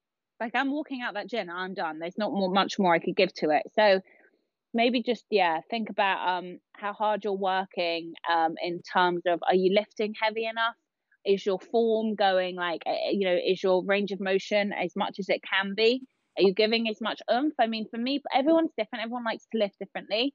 [0.41, 1.99] Like I'm walking out that gym, I'm done.
[1.99, 3.63] There's not more, much more I could give to it.
[3.75, 4.01] So
[4.75, 9.55] maybe just yeah think about um how hard you're working um in terms of are
[9.55, 10.75] you lifting heavy enough
[11.25, 15.17] is your form going like eh, you know is your range of motion as much
[15.19, 16.03] as it can be
[16.39, 19.59] are you giving as much oomph i mean for me everyone's different everyone likes to
[19.59, 20.35] lift differently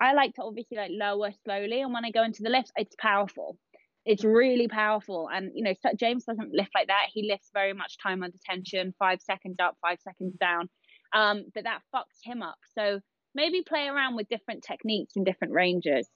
[0.00, 2.96] i like to obviously like lower slowly and when i go into the lift it's
[2.98, 3.56] powerful
[4.04, 7.98] it's really powerful and you know james doesn't lift like that he lifts very much
[7.98, 10.68] time under tension five seconds up five seconds down
[11.12, 13.00] um but that fucks him up so
[13.38, 16.08] maybe play around with different techniques and different ranges.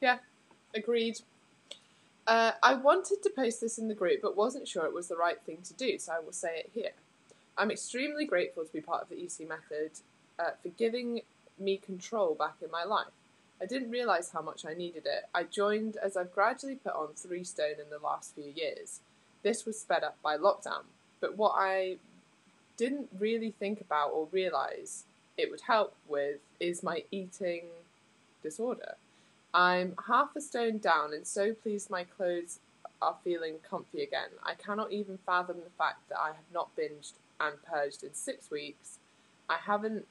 [0.00, 0.18] Yeah,
[0.74, 1.18] agreed.
[2.26, 5.16] Uh, I wanted to post this in the group, but wasn't sure it was the
[5.16, 6.90] right thing to do, so I will say it here.
[7.56, 9.92] I'm extremely grateful to be part of the EC method
[10.38, 11.22] uh, for giving
[11.60, 13.12] me control back in my life.
[13.60, 15.24] I didn't realise how much I needed it.
[15.34, 19.00] I joined as I've gradually put on three stone in the last few years.
[19.42, 20.84] This was sped up by lockdown,
[21.20, 21.96] but what I
[22.76, 25.04] didn't really think about or realise
[25.36, 27.64] it would help with is my eating
[28.42, 28.94] disorder.
[29.52, 32.60] I'm half a stone down and so pleased my clothes
[33.00, 34.30] are feeling comfy again.
[34.44, 38.50] I cannot even fathom the fact that I have not binged and purged in six
[38.50, 38.98] weeks.
[39.48, 40.06] I haven't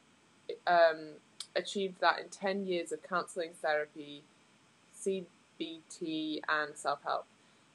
[0.65, 1.15] um,
[1.57, 4.23] achieved that in 10 years of counselling, therapy,
[4.95, 7.25] CBT, and self help.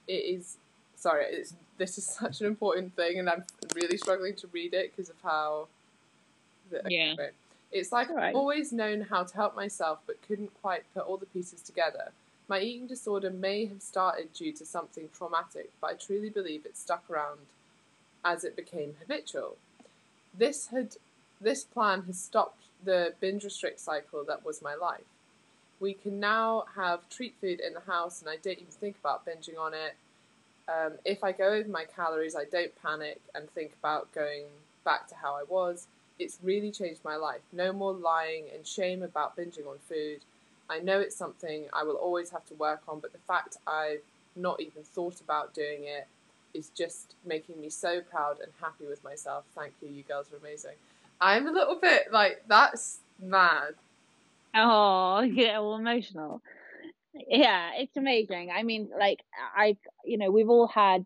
[0.06, 0.56] It is,
[0.96, 4.92] sorry, it's, this is such an important thing, and I'm really struggling to read it
[4.94, 5.68] because of how.
[6.70, 7.14] The, yeah.
[7.70, 8.28] It's like right.
[8.28, 12.12] I've always known how to help myself but couldn't quite put all the pieces together.
[12.48, 16.76] My eating disorder may have started due to something traumatic, but I truly believe it
[16.76, 17.40] stuck around
[18.24, 19.56] as it became habitual.
[20.36, 20.96] This had
[21.40, 25.04] this plan has stopped the binge restrict cycle that was my life.
[25.80, 29.26] We can now have treat food in the house, and I don't even think about
[29.26, 29.94] binging on it.
[30.68, 34.44] Um, if I go over my calories, I don't panic and think about going
[34.84, 35.86] back to how I was
[36.22, 37.40] it's really changed my life.
[37.52, 40.20] No more lying and shame about binging on food.
[40.70, 44.02] I know it's something I will always have to work on, but the fact I've
[44.36, 46.06] not even thought about doing it
[46.54, 49.44] is just making me so proud and happy with myself.
[49.54, 50.76] Thank you, you girls are amazing.
[51.22, 53.74] I'm a little bit like, that's mad.
[54.54, 56.42] Oh, yeah, well, emotional.
[57.28, 58.50] Yeah, it's amazing.
[58.54, 59.20] I mean, like,
[59.56, 61.04] I, you know, we've all had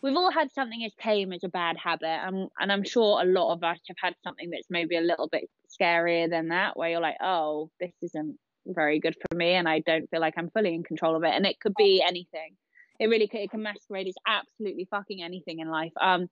[0.00, 3.24] we've all had something as tame as a bad habit, and and I'm sure a
[3.24, 5.48] lot of us have had something that's maybe a little bit
[5.80, 9.80] scarier than that, where you're like, oh, this isn't very good for me, and I
[9.80, 12.54] don't feel like I'm fully in control of it, and it could be anything.
[13.00, 15.92] It really could, it can masquerade as absolutely fucking anything in life.
[16.00, 16.28] Um,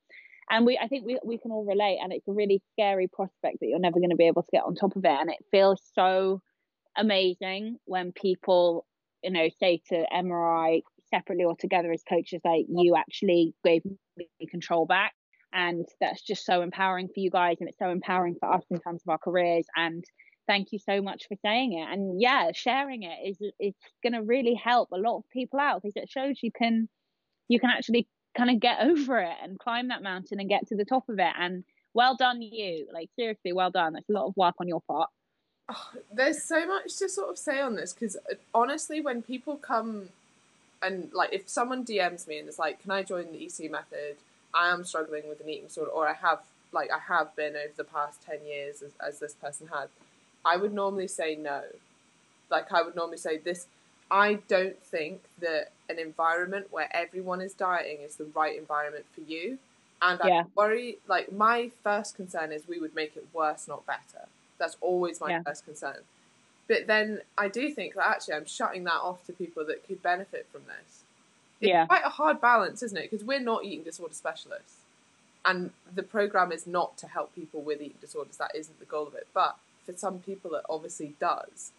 [0.50, 3.58] and we I think we we can all relate, and it's a really scary prospect
[3.60, 5.38] that you're never going to be able to get on top of it, and it
[5.50, 6.40] feels so
[6.96, 8.86] amazing when people
[9.22, 13.54] you know say to Emma or I separately or together as coaches like you actually
[13.64, 13.82] gave
[14.16, 15.12] me control back
[15.52, 18.80] and that's just so empowering for you guys and it's so empowering for us in
[18.80, 20.04] terms of our careers and
[20.46, 21.92] thank you so much for saying it.
[21.92, 25.82] And yeah sharing it is it's going to really help a lot of people out
[25.82, 26.88] because it shows you can
[27.48, 30.76] you can actually kind of get over it and climb that mountain and get to
[30.76, 31.64] the top of it and
[31.94, 35.10] well done you like seriously well done that's a lot of work on your part
[35.68, 39.56] oh, there's so much to sort of say on this because uh, honestly when people
[39.56, 40.08] come
[40.82, 44.16] and like if someone DMs me and is like, "Can I join the EC method?
[44.52, 46.40] I am struggling with an eating disorder, or I have
[46.72, 49.88] like I have been over the past ten years as, as this person had."
[50.44, 51.62] I would normally say no.
[52.50, 53.66] Like I would normally say this.
[54.12, 59.22] I don't think that an environment where everyone is dieting is the right environment for
[59.22, 59.58] you.
[60.02, 60.44] And I Yeah.
[60.54, 64.28] worry, like, my first concern is we would make it worse, not better.
[64.58, 65.42] That's always my Yeah.
[65.42, 66.04] first concern.
[66.68, 70.02] But then I do think that actually I'm shutting that off to people that could
[70.02, 71.04] benefit from this.
[71.60, 71.86] It's Yeah.
[71.86, 73.10] quite a hard balance, isn't it?
[73.10, 74.80] Because we're not eating disorder specialists.
[75.44, 78.36] And the program is not to help people with eating disorders.
[78.36, 79.26] That isn't the goal of it.
[79.32, 81.72] But for some people, it obviously does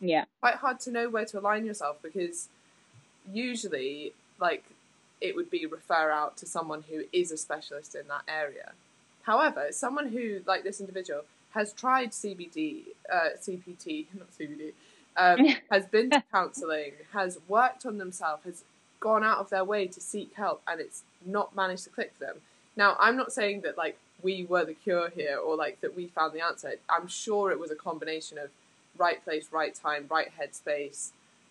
[0.00, 0.24] Yeah.
[0.40, 2.48] quite hard to know where to align yourself because
[3.32, 4.64] usually like
[5.20, 8.72] it would be refer out to someone who is a specialist in that area.
[9.22, 12.82] However someone who like this individual has tried cbd
[13.12, 14.72] uh, cbt not cbd
[15.16, 18.64] um, has been to counselling has worked on themselves has
[19.00, 22.26] gone out of their way to seek help and it's not managed to click for
[22.26, 22.36] them.
[22.76, 26.06] Now i'm not saying that like we were the cure here or like that we
[26.06, 26.74] found the answer.
[26.88, 28.50] I'm sure it was a combination of
[28.98, 31.10] right place, right time, right headspace,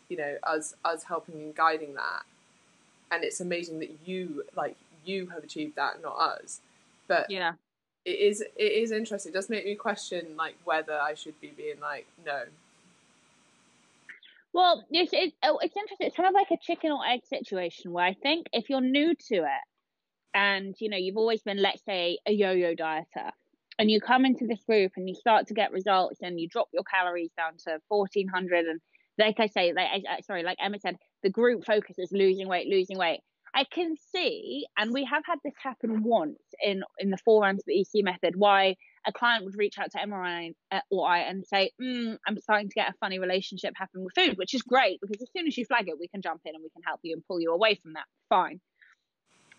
[0.10, 2.24] you know, us us helping and guiding that.
[3.12, 6.62] And it's amazing that you like you have achieved that, not us.
[7.08, 7.54] But Yeah.
[8.06, 9.32] it is it is interesting.
[9.32, 12.44] It does make me question like whether I should be being like, no.
[14.54, 16.08] Well, it's, it's, oh, it's interesting.
[16.08, 19.14] It's kind of like a chicken or egg situation where I think if you're new
[19.14, 19.66] to it
[20.34, 23.32] and, you know, you've always been, let's say, a yo-yo dieter
[23.80, 26.68] and you come into this group and you start to get results and you drop
[26.74, 28.82] your calories down to 1400 and
[29.18, 32.98] like I say, like, sorry, like Emma said, the group focus is losing weight, losing
[32.98, 33.22] weight.
[33.56, 37.66] I can see, and we have had this happen once in in the foreruns of
[37.66, 38.76] the EC method, why
[39.08, 42.18] a client would reach out to Emma or I, uh, or I and say, mm,
[42.28, 45.30] I'm starting to get a funny relationship happen with food, which is great because as
[45.36, 47.26] soon as you flag it, we can jump in and we can help you and
[47.26, 48.06] pull you away from that.
[48.30, 48.60] Fine.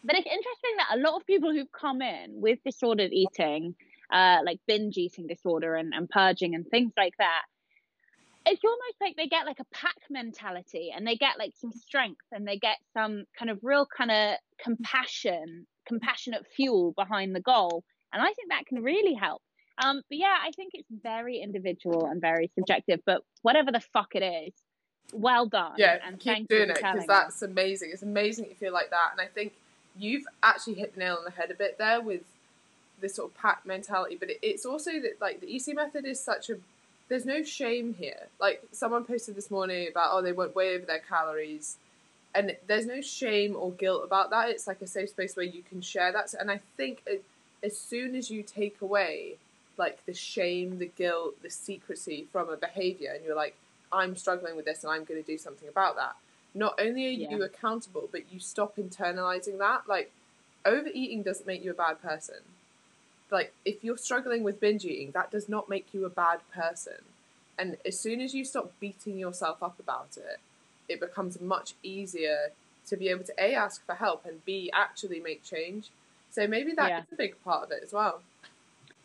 [0.04, 3.74] But it's interesting that a lot of people who've come in with disordered eating,
[4.12, 7.42] uh, like binge eating disorder and, and purging and things like that,
[8.46, 12.24] it's almost like they get like a pack mentality and they get like some strength
[12.32, 17.84] and they get some kind of real kind of compassion, compassionate fuel behind the goal.
[18.12, 19.42] And I think that can really help.
[19.82, 23.00] Um, but yeah, I think it's very individual and very subjective.
[23.04, 24.54] But whatever the fuck it is,
[25.12, 25.74] well done.
[25.76, 27.90] Yeah, and keep thank doing you it for telling because that's amazing.
[27.92, 29.52] It's amazing that you feel like that, and I think
[29.96, 32.22] you've actually hit the nail on the head a bit there with
[33.00, 34.16] this sort of pack mentality.
[34.18, 36.56] But it, it's also that like the EC method is such a
[37.08, 38.26] there's no shame here.
[38.40, 41.76] Like someone posted this morning about oh they went way over their calories,
[42.34, 44.50] and there's no shame or guilt about that.
[44.50, 46.34] It's like a safe space where you can share that.
[46.38, 47.20] And I think as,
[47.62, 49.34] as soon as you take away
[49.76, 53.56] like the shame, the guilt, the secrecy from a behavior, and you're like
[53.92, 56.16] I'm struggling with this and I'm going to do something about that.
[56.54, 57.44] Not only are you Yeah.
[57.44, 59.88] accountable, but you stop internalizing that.
[59.88, 60.12] Like,
[60.64, 62.40] overeating doesn't make you a bad person.
[63.30, 66.98] Like, if you're struggling with binge eating, that does not make you a bad person.
[67.58, 70.38] And as soon as you stop beating yourself up about it,
[70.88, 72.52] it becomes much easier
[72.86, 75.90] to be able to A, ask for help, and B, actually make change.
[76.30, 77.04] So maybe that is Yeah.
[77.12, 78.22] a big part of it as well.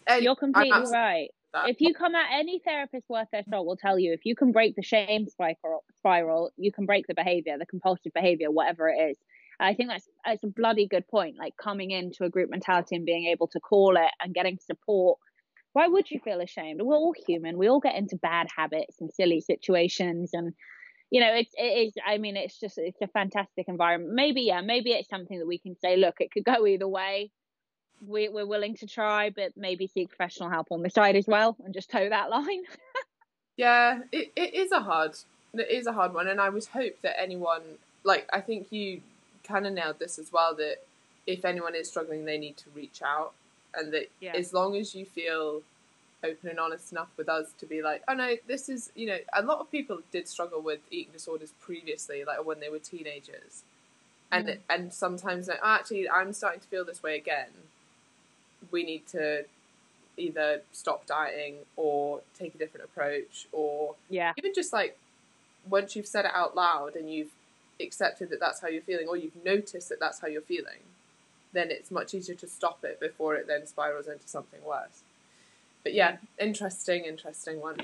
[0.07, 1.31] And You're completely right.
[1.65, 4.51] If you come at any therapist worth their salt will tell you if you can
[4.51, 9.11] break the shame spiral, spiral, you can break the behavior, the compulsive behavior, whatever it
[9.11, 9.17] is.
[9.63, 11.37] I think that's that's a bloody good point.
[11.37, 15.19] Like coming into a group mentality and being able to call it and getting support.
[15.73, 16.81] Why would you feel ashamed?
[16.81, 17.57] We're all human.
[17.57, 20.53] We all get into bad habits and silly situations, and
[21.09, 21.93] you know it's it is.
[22.05, 24.13] I mean, it's just it's a fantastic environment.
[24.13, 25.97] Maybe yeah, maybe it's something that we can say.
[25.97, 27.31] Look, it could go either way
[28.07, 31.55] we, we're willing to try, but maybe seek professional help on the side as well
[31.63, 32.63] and just toe that line.
[33.55, 35.15] Yeah, it, it is a hard
[35.53, 37.61] it is a hard one, and I would hope that anyone
[38.03, 39.01] like I think you
[39.43, 40.77] kind of nailed this as well that
[41.27, 43.33] if anyone is struggling, they need to reach out,
[43.73, 44.33] and that Yeah.
[44.33, 45.61] as long as you feel
[46.23, 49.17] open and honest enough with us to be like, oh no, this is you know
[49.33, 53.63] a lot of people did struggle with eating disorders previously, like when they were teenagers,
[54.31, 54.59] and Mm.
[54.69, 57.49] and sometimes like, "Oh, actually I'm starting to feel this way again.
[58.71, 59.45] We need to
[60.15, 64.31] either stop dieting or take a different approach or Yeah.
[64.37, 64.97] even just like
[65.67, 67.31] once you've said it out loud and you've
[67.79, 70.79] accepted that that's how you're feeling or you've noticed that that's how you're feeling
[71.53, 75.03] then it's much easier to stop it before it then spirals into something worse.
[75.83, 77.77] But yeah interesting interesting one.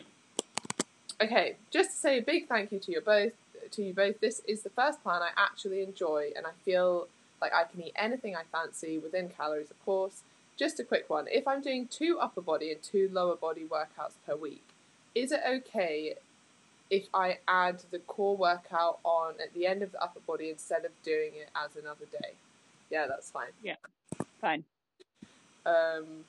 [1.21, 3.33] Okay just to say a big thank you to you both
[3.71, 4.19] to you both.
[4.19, 7.07] This is the first plan i actually enjoy and i feel
[7.41, 10.21] like i can eat anything i fancy within calories of course.
[10.57, 11.27] Just a quick one.
[11.29, 14.63] If i'm doing two upper body and two lower body workouts per week
[15.15, 16.15] is it okay
[16.89, 20.85] if I add the core workout on at the end of the upper body instead
[20.85, 22.33] of doing it as another day.
[22.89, 23.51] Yeah, that's fine.
[23.63, 23.75] Yeah,
[24.41, 24.63] fine.
[25.65, 26.25] Um,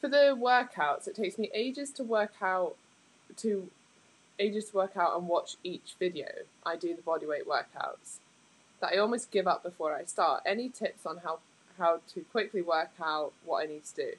[0.00, 2.76] for the workouts, it takes me ages to work out
[3.38, 3.68] to
[4.38, 6.28] ages to work out and watch each video.
[6.64, 8.18] I do the bodyweight workouts
[8.80, 10.42] that I almost give up before I start.
[10.46, 11.40] Any tips on how
[11.78, 14.12] how to quickly work out what I need to do?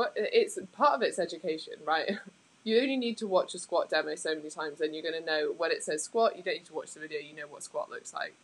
[0.00, 2.12] But it's part of it's education, right?
[2.62, 5.24] You only need to watch a squat demo so many times, and you're going to
[5.24, 6.36] know when it says squat.
[6.36, 8.34] You don't need to watch the video; you know what squat looks like.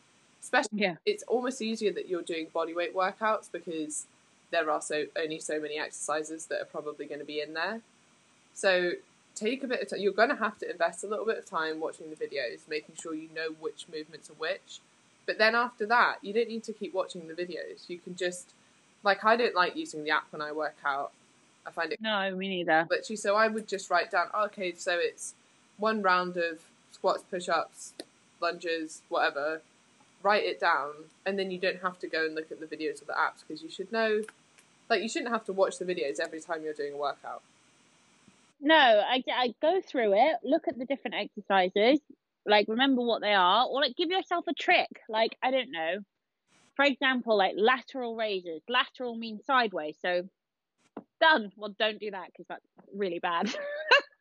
[0.42, 0.94] Especially, Yeah.
[1.04, 4.07] it's almost easier that you're doing bodyweight workouts because
[4.50, 7.82] there are so only so many exercises that are probably going to be in there.
[8.54, 8.92] So
[9.34, 10.00] take a bit of time.
[10.00, 12.94] You're going to have to invest a little bit of time watching the videos, making
[12.94, 14.80] sure you know which movements are which.
[15.26, 17.88] But then after that, you don't need to keep watching the videos.
[17.88, 18.54] You can just,
[19.02, 21.12] like, I don't like using the app when I work out.
[21.67, 22.87] I find it No, me neither.
[22.91, 23.19] glitchy.
[23.19, 25.35] So I would just write down, okay, so it's
[25.79, 26.61] one round of
[26.93, 27.93] squats, push ups,
[28.41, 29.62] lunges, whatever.
[30.23, 30.93] Write it down,
[31.25, 33.45] and then you don't have to go and look at the videos of the apps
[33.47, 34.23] because you should know.
[34.89, 37.43] Like, you shouldn't have to watch the videos every time you're doing a workout.
[38.61, 42.01] No, I, I go through it, look at the different exercises,
[42.47, 44.89] like remember what they are, or like give yourself a trick.
[45.09, 45.99] Like, I don't know.
[46.77, 48.62] For example, like lateral raises.
[48.69, 49.97] Lateral means sideways.
[50.01, 50.29] So
[51.20, 51.51] done.
[51.57, 53.55] Well, don't do that because that's really bad.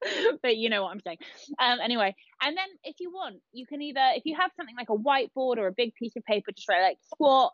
[0.41, 1.17] but you know what I'm saying.
[1.59, 4.89] Um, anyway, and then if you want, you can either, if you have something like
[4.89, 7.53] a whiteboard or a big piece of paper, just write like squat,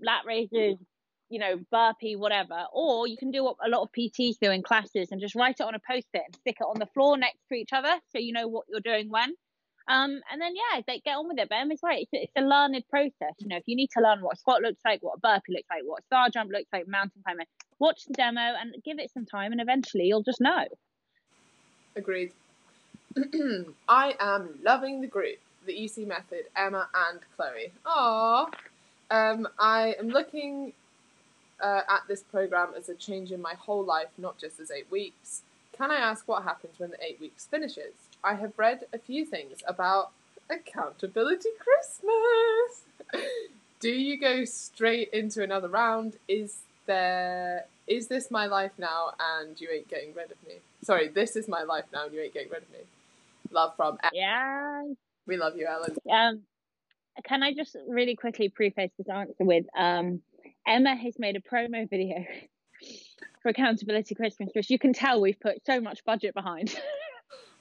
[0.00, 0.78] lat raises,
[1.28, 2.66] you know, burpee, whatever.
[2.72, 5.56] Or you can do what a lot of PTs do in classes and just write
[5.60, 7.94] it on a post it and stick it on the floor next to each other
[8.10, 9.34] so you know what you're doing when.
[9.86, 11.48] Um, and then yeah, get on with it.
[11.48, 13.34] But Emma's right; it's, it's a learned process.
[13.38, 15.52] You know, if you need to learn what a squat looks like, what a burpee
[15.52, 17.46] looks like, what a star jump looks like, mountain climbing,
[17.78, 20.64] watch the demo and give it some time, and eventually you'll just know.
[21.96, 22.32] Agreed.
[23.88, 27.72] I am loving the group, the EC method, Emma and Chloe.
[27.86, 28.52] Aww.
[29.10, 30.72] Um, I am looking
[31.62, 34.90] uh, at this program as a change in my whole life, not just as eight
[34.90, 35.42] weeks.
[35.72, 37.94] Can I ask what happens when the eight weeks finishes?
[38.24, 40.10] I have read a few things about
[40.50, 42.84] accountability Christmas.
[43.80, 46.16] Do you go straight into another round?
[46.26, 50.54] Is there is this my life now and you ain't getting rid of me?
[50.82, 52.78] Sorry, this is my life now and you ain't getting rid of me.
[53.50, 54.14] Love from Ellen.
[54.14, 54.82] Yeah.
[55.26, 55.94] We love you, Ellen.
[56.10, 56.42] Um,
[57.24, 60.22] can I just really quickly preface this answer with um,
[60.66, 62.24] Emma has made a promo video
[63.42, 66.74] for Accountability Christmas, which you can tell we've put so much budget behind.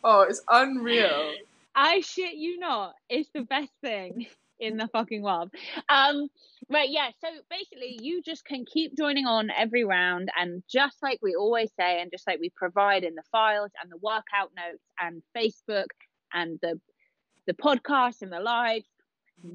[0.03, 1.31] Oh, it's unreal.
[1.75, 2.93] I shit you not.
[3.09, 4.27] It's the best thing
[4.59, 5.51] in the fucking world.
[5.89, 6.27] Um,
[6.69, 11.19] but yeah, so basically you just can keep joining on every round and just like
[11.21, 14.83] we always say and just like we provide in the files and the workout notes
[14.99, 15.87] and Facebook
[16.33, 16.79] and the
[17.45, 18.85] the podcast and the lives,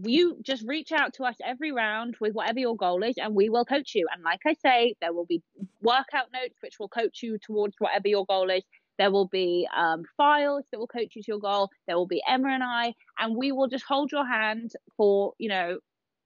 [0.02, 3.48] you just reach out to us every round with whatever your goal is and we
[3.48, 4.06] will coach you.
[4.12, 5.42] And like I say, there will be
[5.80, 8.62] workout notes which will coach you towards whatever your goal is.
[8.98, 11.70] There will be um, files that will coach you to your goal.
[11.86, 15.48] There will be Emma and I, and we will just hold your hand for you
[15.48, 15.78] know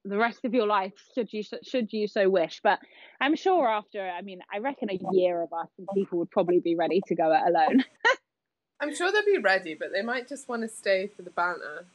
[0.05, 2.59] the rest of your life, should you should you so wish.
[2.63, 2.79] But
[3.21, 6.59] I'm sure after, I mean, I reckon a year of us, and people would probably
[6.59, 7.83] be ready to go it alone.
[8.79, 11.85] I'm sure they'll be ready, but they might just want to stay for the banter.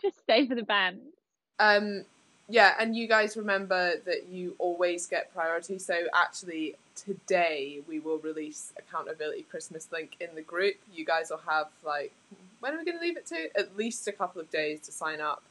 [0.00, 1.00] just stay for the band.
[1.58, 2.04] Um,
[2.48, 5.78] yeah, and you guys remember that you always get priority.
[5.78, 10.76] So actually, today we will release accountability Christmas link in the group.
[10.92, 12.12] You guys will have like
[12.60, 13.48] when are we going to leave it to?
[13.56, 15.42] At least a couple of days to sign up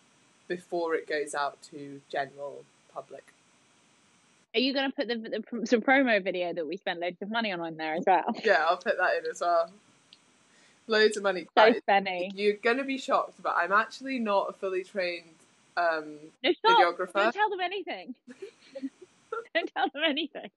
[0.47, 3.23] before it goes out to general public.
[4.55, 7.29] Are you going to put the, the, the promo video that we spent loads of
[7.29, 8.33] money on in there as well?
[8.43, 9.69] Yeah, I'll put that in as well.
[10.87, 11.47] Loads of money.
[11.55, 12.31] So funny.
[12.33, 15.25] You're gonna be shocked, but I'm actually not a fully trained
[15.77, 16.79] um, No, stop.
[16.79, 17.13] videographer.
[17.13, 18.15] Don't tell them anything.
[19.53, 20.49] Don't tell them anything.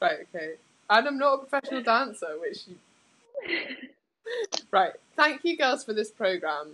[0.00, 0.54] right, okay.
[0.90, 2.76] And I'm not a professional dancer, which you...
[4.70, 4.92] Right.
[5.16, 6.70] Thank you girls for this program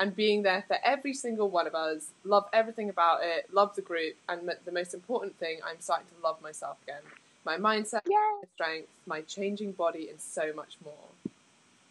[0.00, 2.06] and being there for every single one of us.
[2.24, 3.52] Love everything about it.
[3.52, 7.02] Love the group, and the most important thing, I'm starting to love myself again.
[7.44, 8.16] My mindset, Yeah.
[8.42, 10.94] my strength, my changing body, and so much more.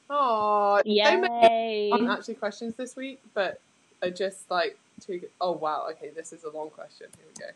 [0.09, 1.91] Oh, so many Yay.
[1.91, 3.59] aren't actually questions this week, but
[4.01, 5.21] are just like two.
[5.39, 7.07] Oh wow, okay, this is a long question.
[7.17, 7.51] Here we go.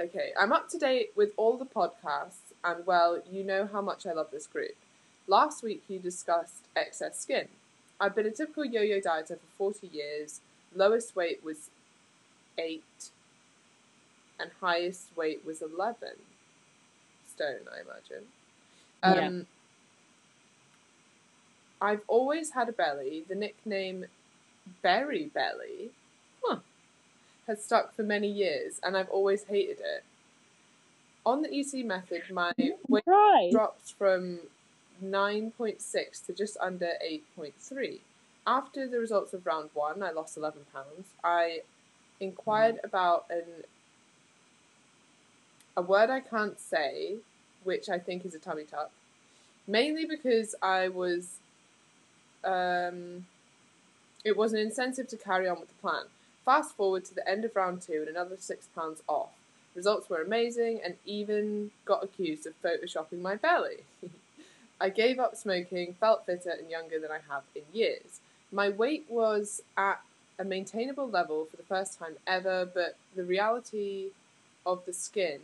[0.00, 4.06] Okay, I'm up to date with all the podcasts, and well, you know how much
[4.06, 4.76] I love this group.
[5.26, 7.48] Last week you discussed excess skin.
[8.00, 10.40] I've been a typical yo yo dieter for 40 years.
[10.74, 11.70] Lowest weight was
[12.56, 12.82] 8,
[14.38, 16.10] and highest weight was 11
[17.26, 18.26] stone, I imagine.
[19.02, 19.46] Um,
[21.80, 24.06] I've always had a belly, the nickname
[24.82, 25.90] Berry Belly.
[26.44, 26.58] Huh.
[27.46, 30.04] has stuck for many years, and I've always hated it.
[31.24, 32.52] On the EC method, my
[32.88, 33.50] weight Right.
[33.50, 34.40] dropped from
[35.02, 38.00] 9.6 to just under 8.3.
[38.46, 41.08] After the results of round one, I lost 11 pounds.
[41.22, 41.62] I
[42.20, 42.86] inquired mm-hmm.
[42.86, 43.64] about an
[45.76, 47.18] a word I can't say,
[47.62, 48.90] which I think is a tummy tuck,
[49.66, 51.38] mainly because I was.
[52.44, 53.26] Um,
[54.24, 56.04] it was an incentive to carry on with the plan.
[56.44, 59.30] Fast forward to the end of round two and another six pounds off.
[59.74, 63.84] Results were amazing and even got accused of photoshopping my belly.
[64.80, 68.20] I gave up smoking, felt fitter and younger than I have in years.
[68.50, 70.00] My weight was at
[70.38, 74.08] a maintainable level for the first time ever, but the reality
[74.64, 75.40] of the skin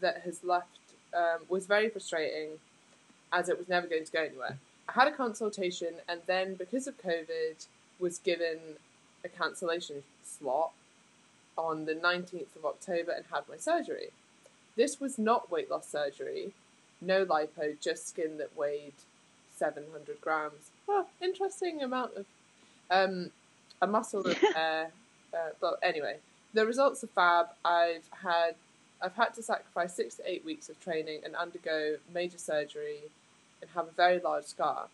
[0.00, 0.78] that has left
[1.14, 2.58] um, was very frustrating
[3.32, 4.58] as it was never going to go anywhere.
[4.88, 7.66] I had a consultation and then, because of COVID,
[7.98, 8.58] was given
[9.24, 10.72] a cancellation slot
[11.56, 14.10] on the 19th of October and had my surgery.
[14.76, 16.52] This was not weight loss surgery,
[17.00, 18.92] no lipo, just skin that weighed
[19.56, 20.70] 700 grams.
[20.86, 22.26] Well, interesting amount of
[22.90, 23.30] um,
[23.80, 24.90] a muscle repair.
[25.34, 26.18] uh, but anyway,
[26.52, 27.46] the results are fab.
[27.64, 28.54] I've had
[29.02, 33.00] I've had to sacrifice six to eight weeks of training and undergo major surgery
[33.66, 34.88] and have a very large scar.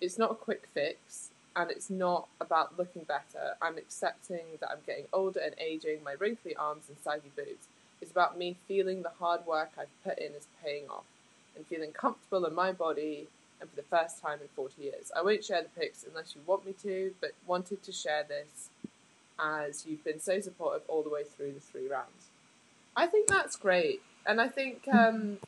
[0.00, 3.54] It's not a quick fix and it's not about looking better.
[3.62, 7.68] I'm accepting that I'm getting older and aging, my wrinkly arms and saggy boobs.
[8.00, 11.04] It's about me feeling the hard work I've put in is paying off
[11.56, 13.28] and feeling comfortable in my body
[13.60, 15.12] and for the first time in 40 years.
[15.16, 18.70] I won't share the pics unless you want me to, but wanted to share this
[19.38, 22.30] as you've been so supportive all the way through the three rounds.
[22.96, 24.02] I think that's great.
[24.26, 25.38] And I think um,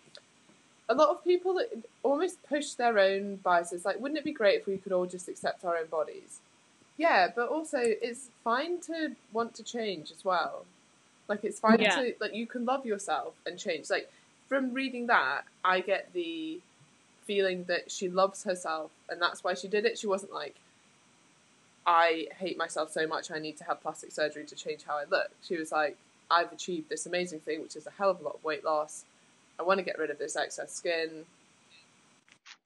[0.89, 1.69] a lot of people that
[2.03, 3.85] almost push their own biases.
[3.85, 6.39] Like, wouldn't it be great if we could all just accept our own bodies?
[6.97, 10.65] Yeah, but also it's fine to want to change as well.
[11.29, 11.97] Like, it's fine Yeah.
[11.97, 13.91] to like you can love yourself and change.
[13.91, 14.11] Like
[14.49, 16.61] from reading that, I get the
[17.27, 19.99] feeling that she loves herself and that's why she did it.
[19.99, 20.55] She wasn't like,
[21.85, 25.05] I hate myself so much I need to have plastic surgery to change how I
[25.11, 25.31] look.
[25.43, 25.97] She was like,
[26.31, 29.05] I've achieved this amazing thing, which is a hell of a lot of weight loss.
[29.59, 31.25] I want to get rid of this excess skin.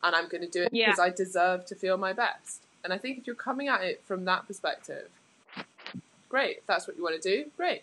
[0.02, 0.86] And I'm going to do it Yeah.
[0.86, 2.62] because I deserve to feel my best.
[2.84, 5.08] And I think if you're coming at it from that perspective,
[6.28, 6.58] great.
[6.58, 7.82] If that's what you want to do, great.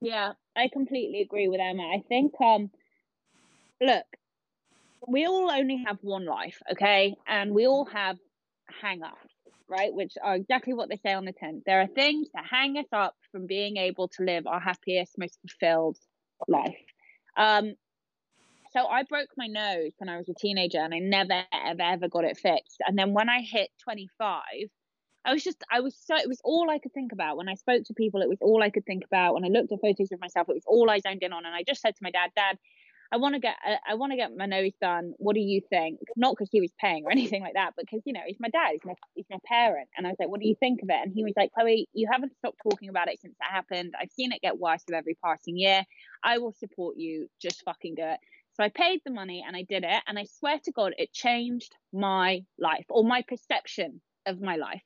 [0.00, 1.82] Yeah, I completely agree with Emma.
[1.82, 2.70] I think, um,
[3.80, 4.04] look,
[5.06, 7.14] we all only have one life, okay?
[7.26, 8.18] And we all have
[8.80, 9.32] hang ups,
[9.68, 9.92] right?
[9.92, 11.64] Which are exactly what they say on the tent.
[11.66, 15.38] There are things that hang us up from being able to live our happiest, most
[15.40, 15.98] fulfilled
[16.48, 16.78] life.
[17.36, 17.74] Um,
[18.72, 22.08] so I broke my nose when I was a teenager and I never, ever, ever
[22.08, 22.78] got it fixed.
[22.86, 24.42] And then when I hit 25,
[25.24, 27.36] I was just, I was so, it was all I could think about.
[27.36, 29.34] When I spoke to people, it was all I could think about.
[29.34, 31.44] When I looked at photos of myself, it was all I zoned in on.
[31.44, 32.58] And I just said to my dad, Dad,
[33.12, 35.12] I want to get, uh, I, I want to get my nose done.
[35.18, 36.00] What do you think?
[36.16, 38.48] Not because he was paying or anything like that, but because you know he's my
[38.48, 39.88] dad, he's my, he's my parent.
[39.96, 40.98] And I was like, what do you think of it?
[41.02, 43.92] And he was like, Chloe, you haven't stopped talking about it since that happened.
[44.00, 45.84] I've seen it get worse with every passing year.
[46.24, 47.28] I will support you.
[47.40, 48.18] Just fucking do it.
[48.54, 50.02] So I paid the money and I did it.
[50.06, 54.82] And I swear to God, it changed my life or my perception of my life.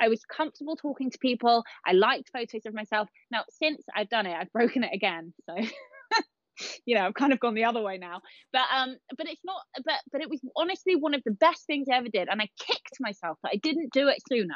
[0.00, 1.64] I was comfortable talking to people.
[1.84, 3.08] I liked photos of myself.
[3.30, 5.32] Now, since I've done it, I've broken it again.
[5.46, 5.56] So,
[6.86, 8.20] you know, I've kind of gone the other way now.
[8.52, 9.60] But um, but it's not.
[9.84, 12.48] But but it was honestly one of the best things I ever did, and I
[12.60, 14.54] kicked myself that I didn't do it sooner.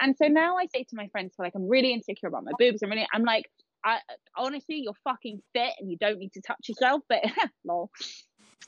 [0.00, 2.82] And so now I say to my friends, like, I'm really insecure about my boobs.
[2.82, 3.46] I'm really, I'm like,
[3.88, 3.98] I
[4.36, 7.02] honestly, you're fucking fit, and you don't need to touch yourself.
[7.08, 7.24] But
[7.64, 7.90] lol.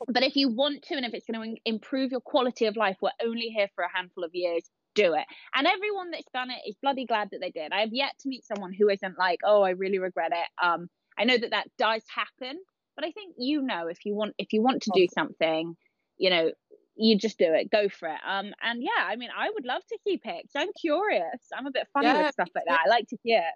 [0.08, 2.96] But if you want to, and if it's going to improve your quality of life,
[3.02, 4.62] we're only here for a handful of years.
[4.94, 5.24] Do it.
[5.54, 7.72] And everyone that's done it is bloody glad that they did.
[7.72, 10.64] I have yet to meet someone who isn't like, oh, I really regret it.
[10.64, 12.58] Um, I know that that does happen,
[12.96, 15.76] but I think you know if you want if you want to do something,
[16.16, 16.50] you know,
[16.96, 17.70] you just do it.
[17.70, 18.20] Go for it.
[18.26, 20.52] Um, and yeah, I mean, I would love to see pics.
[20.56, 21.40] I'm curious.
[21.56, 22.80] I'm a bit funny Yeah, with stuff like that.
[22.86, 23.54] I like to see it.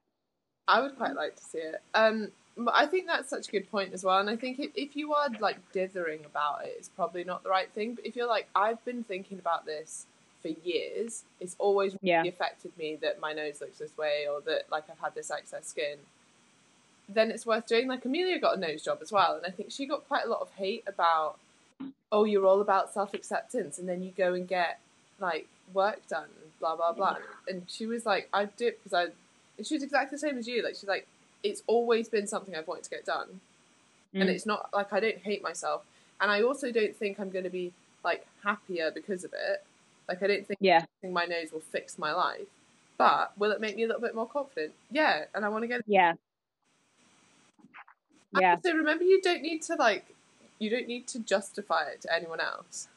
[0.67, 1.81] I would quite like to see it.
[1.95, 4.19] Um, but I think that's such a good point as well.
[4.19, 7.51] And I think if, if you are like dithering about it, it's probably not the
[7.51, 7.95] right thing.
[7.95, 10.07] But if you're like, I've been thinking about this
[10.41, 12.19] for years, it's always Yeah.
[12.19, 15.31] really affected me that my nose looks this way or that like I've had this
[15.31, 15.99] excess skin.
[17.09, 17.89] Then it's worth doing.
[17.89, 20.29] Like Amelia got a nose job as well, and I think she got quite a
[20.29, 21.39] lot of hate about,
[22.11, 24.79] oh, you're all about self acceptance, and then you go and get
[25.21, 26.29] like work done,
[26.61, 27.17] blah blah blah.
[27.47, 29.13] And she was like, I do it because I
[29.57, 30.63] and she was exactly the same as you.
[30.63, 31.07] Like she's like,
[31.43, 33.41] it's always been something I've wanted to get done,
[34.13, 34.33] and Mm.
[34.33, 35.83] it's not like I don't hate myself,
[36.21, 37.73] and I also don't think I'm going to be
[38.05, 39.65] like happier because of it.
[40.09, 40.85] Like I don't think Yeah.
[41.03, 42.47] my nose will fix my life.
[42.97, 44.73] But will it make me a little bit more confident?
[44.91, 45.83] Yeah, and I want to get.
[45.87, 46.15] Yeah.
[48.39, 48.57] Yeah.
[48.65, 50.15] So remember, you don't need to like,
[50.59, 52.89] you don't need to justify it to anyone else.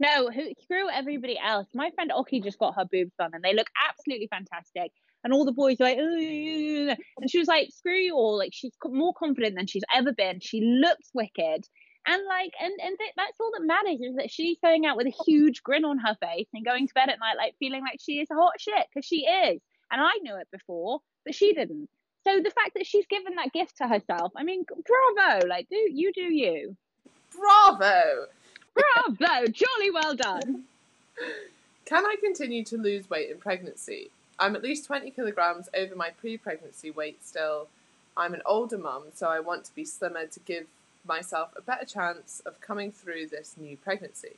[0.00, 1.68] No, who, screw everybody else.
[1.74, 4.92] My friend Oki just got her boobs done, and they look absolutely fantastic.
[5.22, 6.96] And all the boys are like, Ugh.
[7.18, 8.38] and she was like, screw you all.
[8.38, 10.40] Like she's more confident than she's ever been.
[10.40, 11.68] She looks wicked,
[12.06, 15.06] and like, and and th- that's all that matters is that she's going out with
[15.06, 18.00] a huge grin on her face and going to bed at night like feeling like
[18.00, 19.60] she is a hot shit because she is.
[19.92, 21.90] And I knew it before, but she didn't.
[22.24, 25.46] So the fact that she's given that gift to herself, I mean, bravo!
[25.46, 26.76] Like, do you do you?
[27.36, 28.26] Bravo!
[28.74, 29.46] Bravo!
[29.46, 30.64] Jolly well done.
[31.84, 34.10] Can I continue to lose weight in pregnancy?
[34.38, 37.68] I'm at least 20 kilograms over my pre pregnancy weight still.
[38.16, 40.66] I'm an older mum, so I want to be slimmer to give
[41.06, 44.36] myself a better chance of coming through this new pregnancy.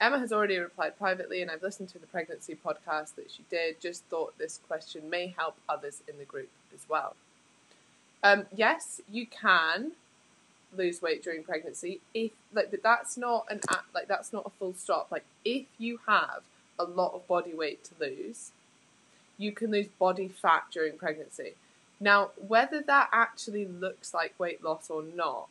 [0.00, 3.80] Emma has already replied privately, and I've listened to the pregnancy podcast that she did.
[3.80, 7.16] Just thought this question may help others in the group as well.
[8.22, 9.92] Um, yes, you can
[10.76, 13.60] lose weight during pregnancy if like but that's not an
[13.94, 15.08] like that's not a full stop.
[15.10, 16.42] Like if you have
[16.78, 18.52] a lot of body weight to lose
[19.38, 21.54] you can lose body fat during pregnancy.
[22.00, 25.48] Now whether that actually looks like weight loss or not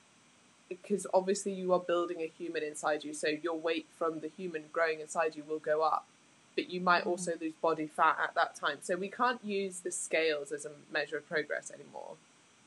[0.70, 4.64] because obviously you are building a human inside you so your weight from the human
[4.74, 6.08] growing inside you will go up
[6.56, 7.10] but you might mm-hmm.
[7.10, 8.78] also lose body fat at that time.
[8.82, 12.14] So we can't use the scales as a measure of progress anymore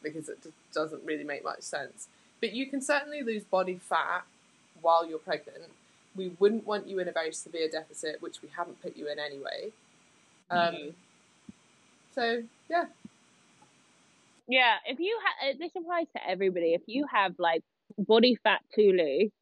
[0.02, 0.38] because it
[0.72, 2.08] doesn't really make much sense
[2.40, 4.24] but you can certainly lose body fat
[4.80, 5.70] while you're pregnant.
[6.16, 9.18] We wouldn't want you in a very severe deficit, which we haven't put you in
[9.18, 9.72] anyway.
[10.50, 10.94] Um, mm.
[12.14, 12.86] So, yeah.
[14.48, 16.74] Yeah, if you have, this applies to everybody.
[16.74, 17.62] If you have like
[17.98, 19.32] body fat too loose,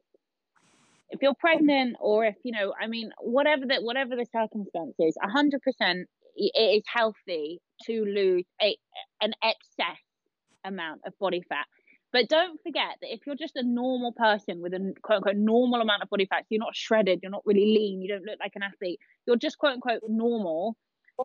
[1.11, 5.29] if you're pregnant or if you know, I mean, whatever the whatever the circumstances, a
[5.29, 8.77] hundred percent, it is healthy to lose a
[9.23, 10.01] an excess
[10.65, 11.67] amount of body fat.
[12.13, 15.81] But don't forget that if you're just a normal person with a quote unquote normal
[15.81, 18.53] amount of body fat, you're not shredded, you're not really lean, you don't look like
[18.55, 20.77] an athlete, you're just quote unquote normal.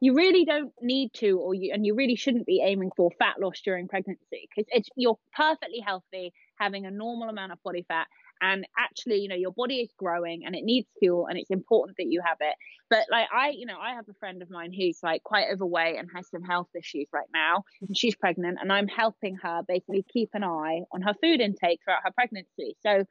[0.02, 3.42] You really don't need to, or you, and you really shouldn't be aiming for fat
[3.42, 8.08] loss during pregnancy because it's you're perfectly healthy having a normal amount of body fat
[8.42, 11.98] and actually you know your body is growing and it needs fuel and it's important
[11.98, 12.56] that you have it.
[12.90, 15.98] But like i you know i have a friend of mine who's like quite overweight
[15.98, 17.64] and has some health issues right now.
[17.88, 21.80] And she's pregnant and i'm helping her basically keep an eye on her food intake
[21.84, 22.76] throughout her pregnancy.
[22.82, 23.06] So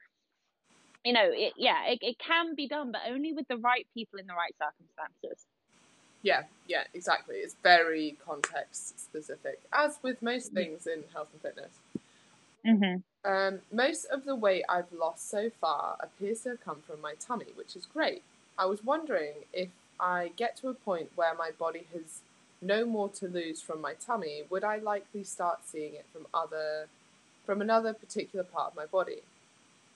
[1.05, 4.19] you know it, yeah it, it can be done but only with the right people
[4.19, 5.45] in the right circumstances.
[6.21, 7.37] Yeah yeah exactly.
[7.37, 11.79] It's very context specific as with most things in health and fitness.
[12.67, 12.99] Mm-hmm.
[13.23, 17.13] Um, most of the weight I've lost so far appears to have come from my
[17.19, 18.23] tummy, which is great.
[18.57, 19.69] I was wondering if
[19.99, 22.21] I get to a point where my body has
[22.61, 26.87] no more to lose from my tummy, would I likely start seeing it from other
[27.45, 29.21] from another particular part of my body?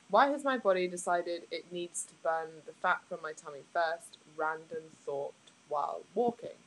[0.09, 4.17] Why has my body decided it needs to burn the fat from my tummy first?
[4.37, 5.33] Random thought
[5.69, 6.57] while walking.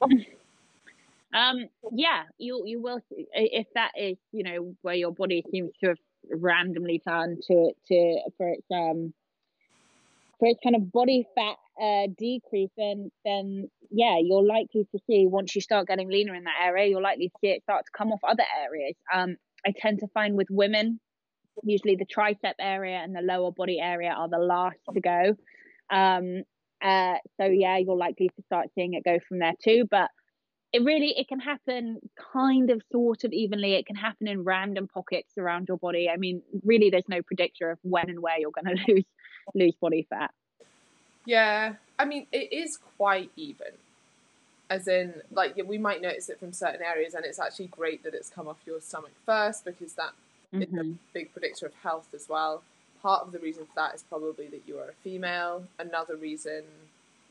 [1.32, 5.88] Um, yeah, you you will if that is you know where your body seems to
[5.88, 5.98] have
[6.30, 9.12] randomly turned to to for its um
[10.40, 15.26] for its kind of body fat uh, decrease, then then yeah, you're likely to see
[15.26, 17.92] once you start getting leaner in that area, you're likely to see it start to
[17.96, 18.94] come off other areas.
[19.12, 20.98] Um, I tend to find with women,
[21.62, 25.36] usually the tricep area and the lower body area are the last to go.
[25.90, 26.42] Um,
[26.82, 29.84] uh, so yeah, you're likely to start seeing it go from there too.
[29.90, 30.10] But
[30.72, 32.00] it really it can happen
[32.32, 33.74] kind of sort of evenly.
[33.74, 36.08] It can happen in random pockets around your body.
[36.08, 39.04] I mean really there's no predictor of when and where you're going to lose
[39.54, 40.32] lose body fat.
[41.26, 43.72] Yeah i mean it is quite even.
[44.68, 48.14] As in like we might notice it from certain areas and it's actually great that
[48.14, 50.12] it's come off your stomach first because that
[50.54, 50.62] mm-hmm.
[50.62, 50.92] is a mm-hmm.
[51.12, 52.62] big predictor of health as well.
[53.02, 55.64] Part of the reason for that is probably that you are a female.
[55.78, 56.62] Another reason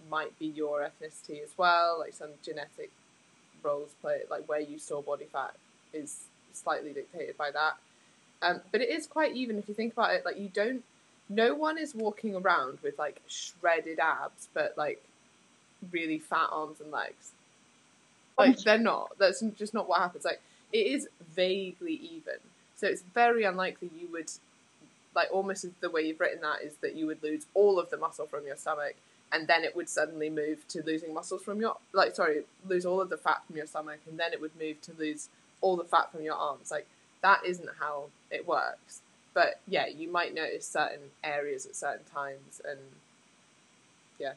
[0.09, 2.89] might be your ethnicity as well like some genetic
[3.63, 5.53] roles play, like where you store body fat,
[5.93, 7.77] is slightly dictated by that.
[8.41, 10.25] Um, but it is quite even if you think about it.
[10.25, 10.83] Like you don't,
[11.29, 15.03] no one is walking around with like shredded abs, but like
[15.91, 17.31] really fat arms and legs.
[18.37, 19.11] Like they're not.
[19.17, 20.23] That's just not what happens.
[20.23, 20.41] Like
[20.71, 22.35] it is vaguely even,
[22.75, 24.31] so it's very unlikely you would,
[25.13, 27.97] like almost the way you've written that is that you would lose all of the
[27.97, 28.95] muscle from your stomach
[29.31, 32.99] and then it would suddenly move to losing muscles from your like sorry lose all
[33.01, 35.29] of the fat from your stomach and then it would move to lose
[35.61, 36.87] all the fat from your arms like
[37.21, 39.01] that isn't how it works
[39.33, 42.79] but yeah you might notice certain areas at certain times and
[44.19, 44.33] yeah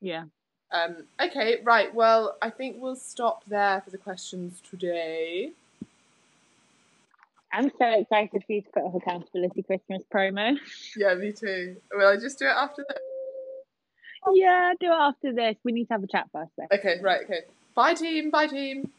[0.00, 0.24] yeah
[0.72, 1.94] Um, okay, right.
[1.94, 5.52] Well, I think we'll stop there for the questions today.
[7.52, 10.58] I'm so excited for you to put up accountability Christmas promo.
[10.96, 11.76] Yeah, me too.
[11.92, 12.98] Will I just do it after that?
[14.34, 15.56] Yeah, do it after this.
[15.64, 16.66] We need to have a chat first though.
[16.72, 17.40] Okay, right, okay.
[17.74, 18.90] Bye team, bye team.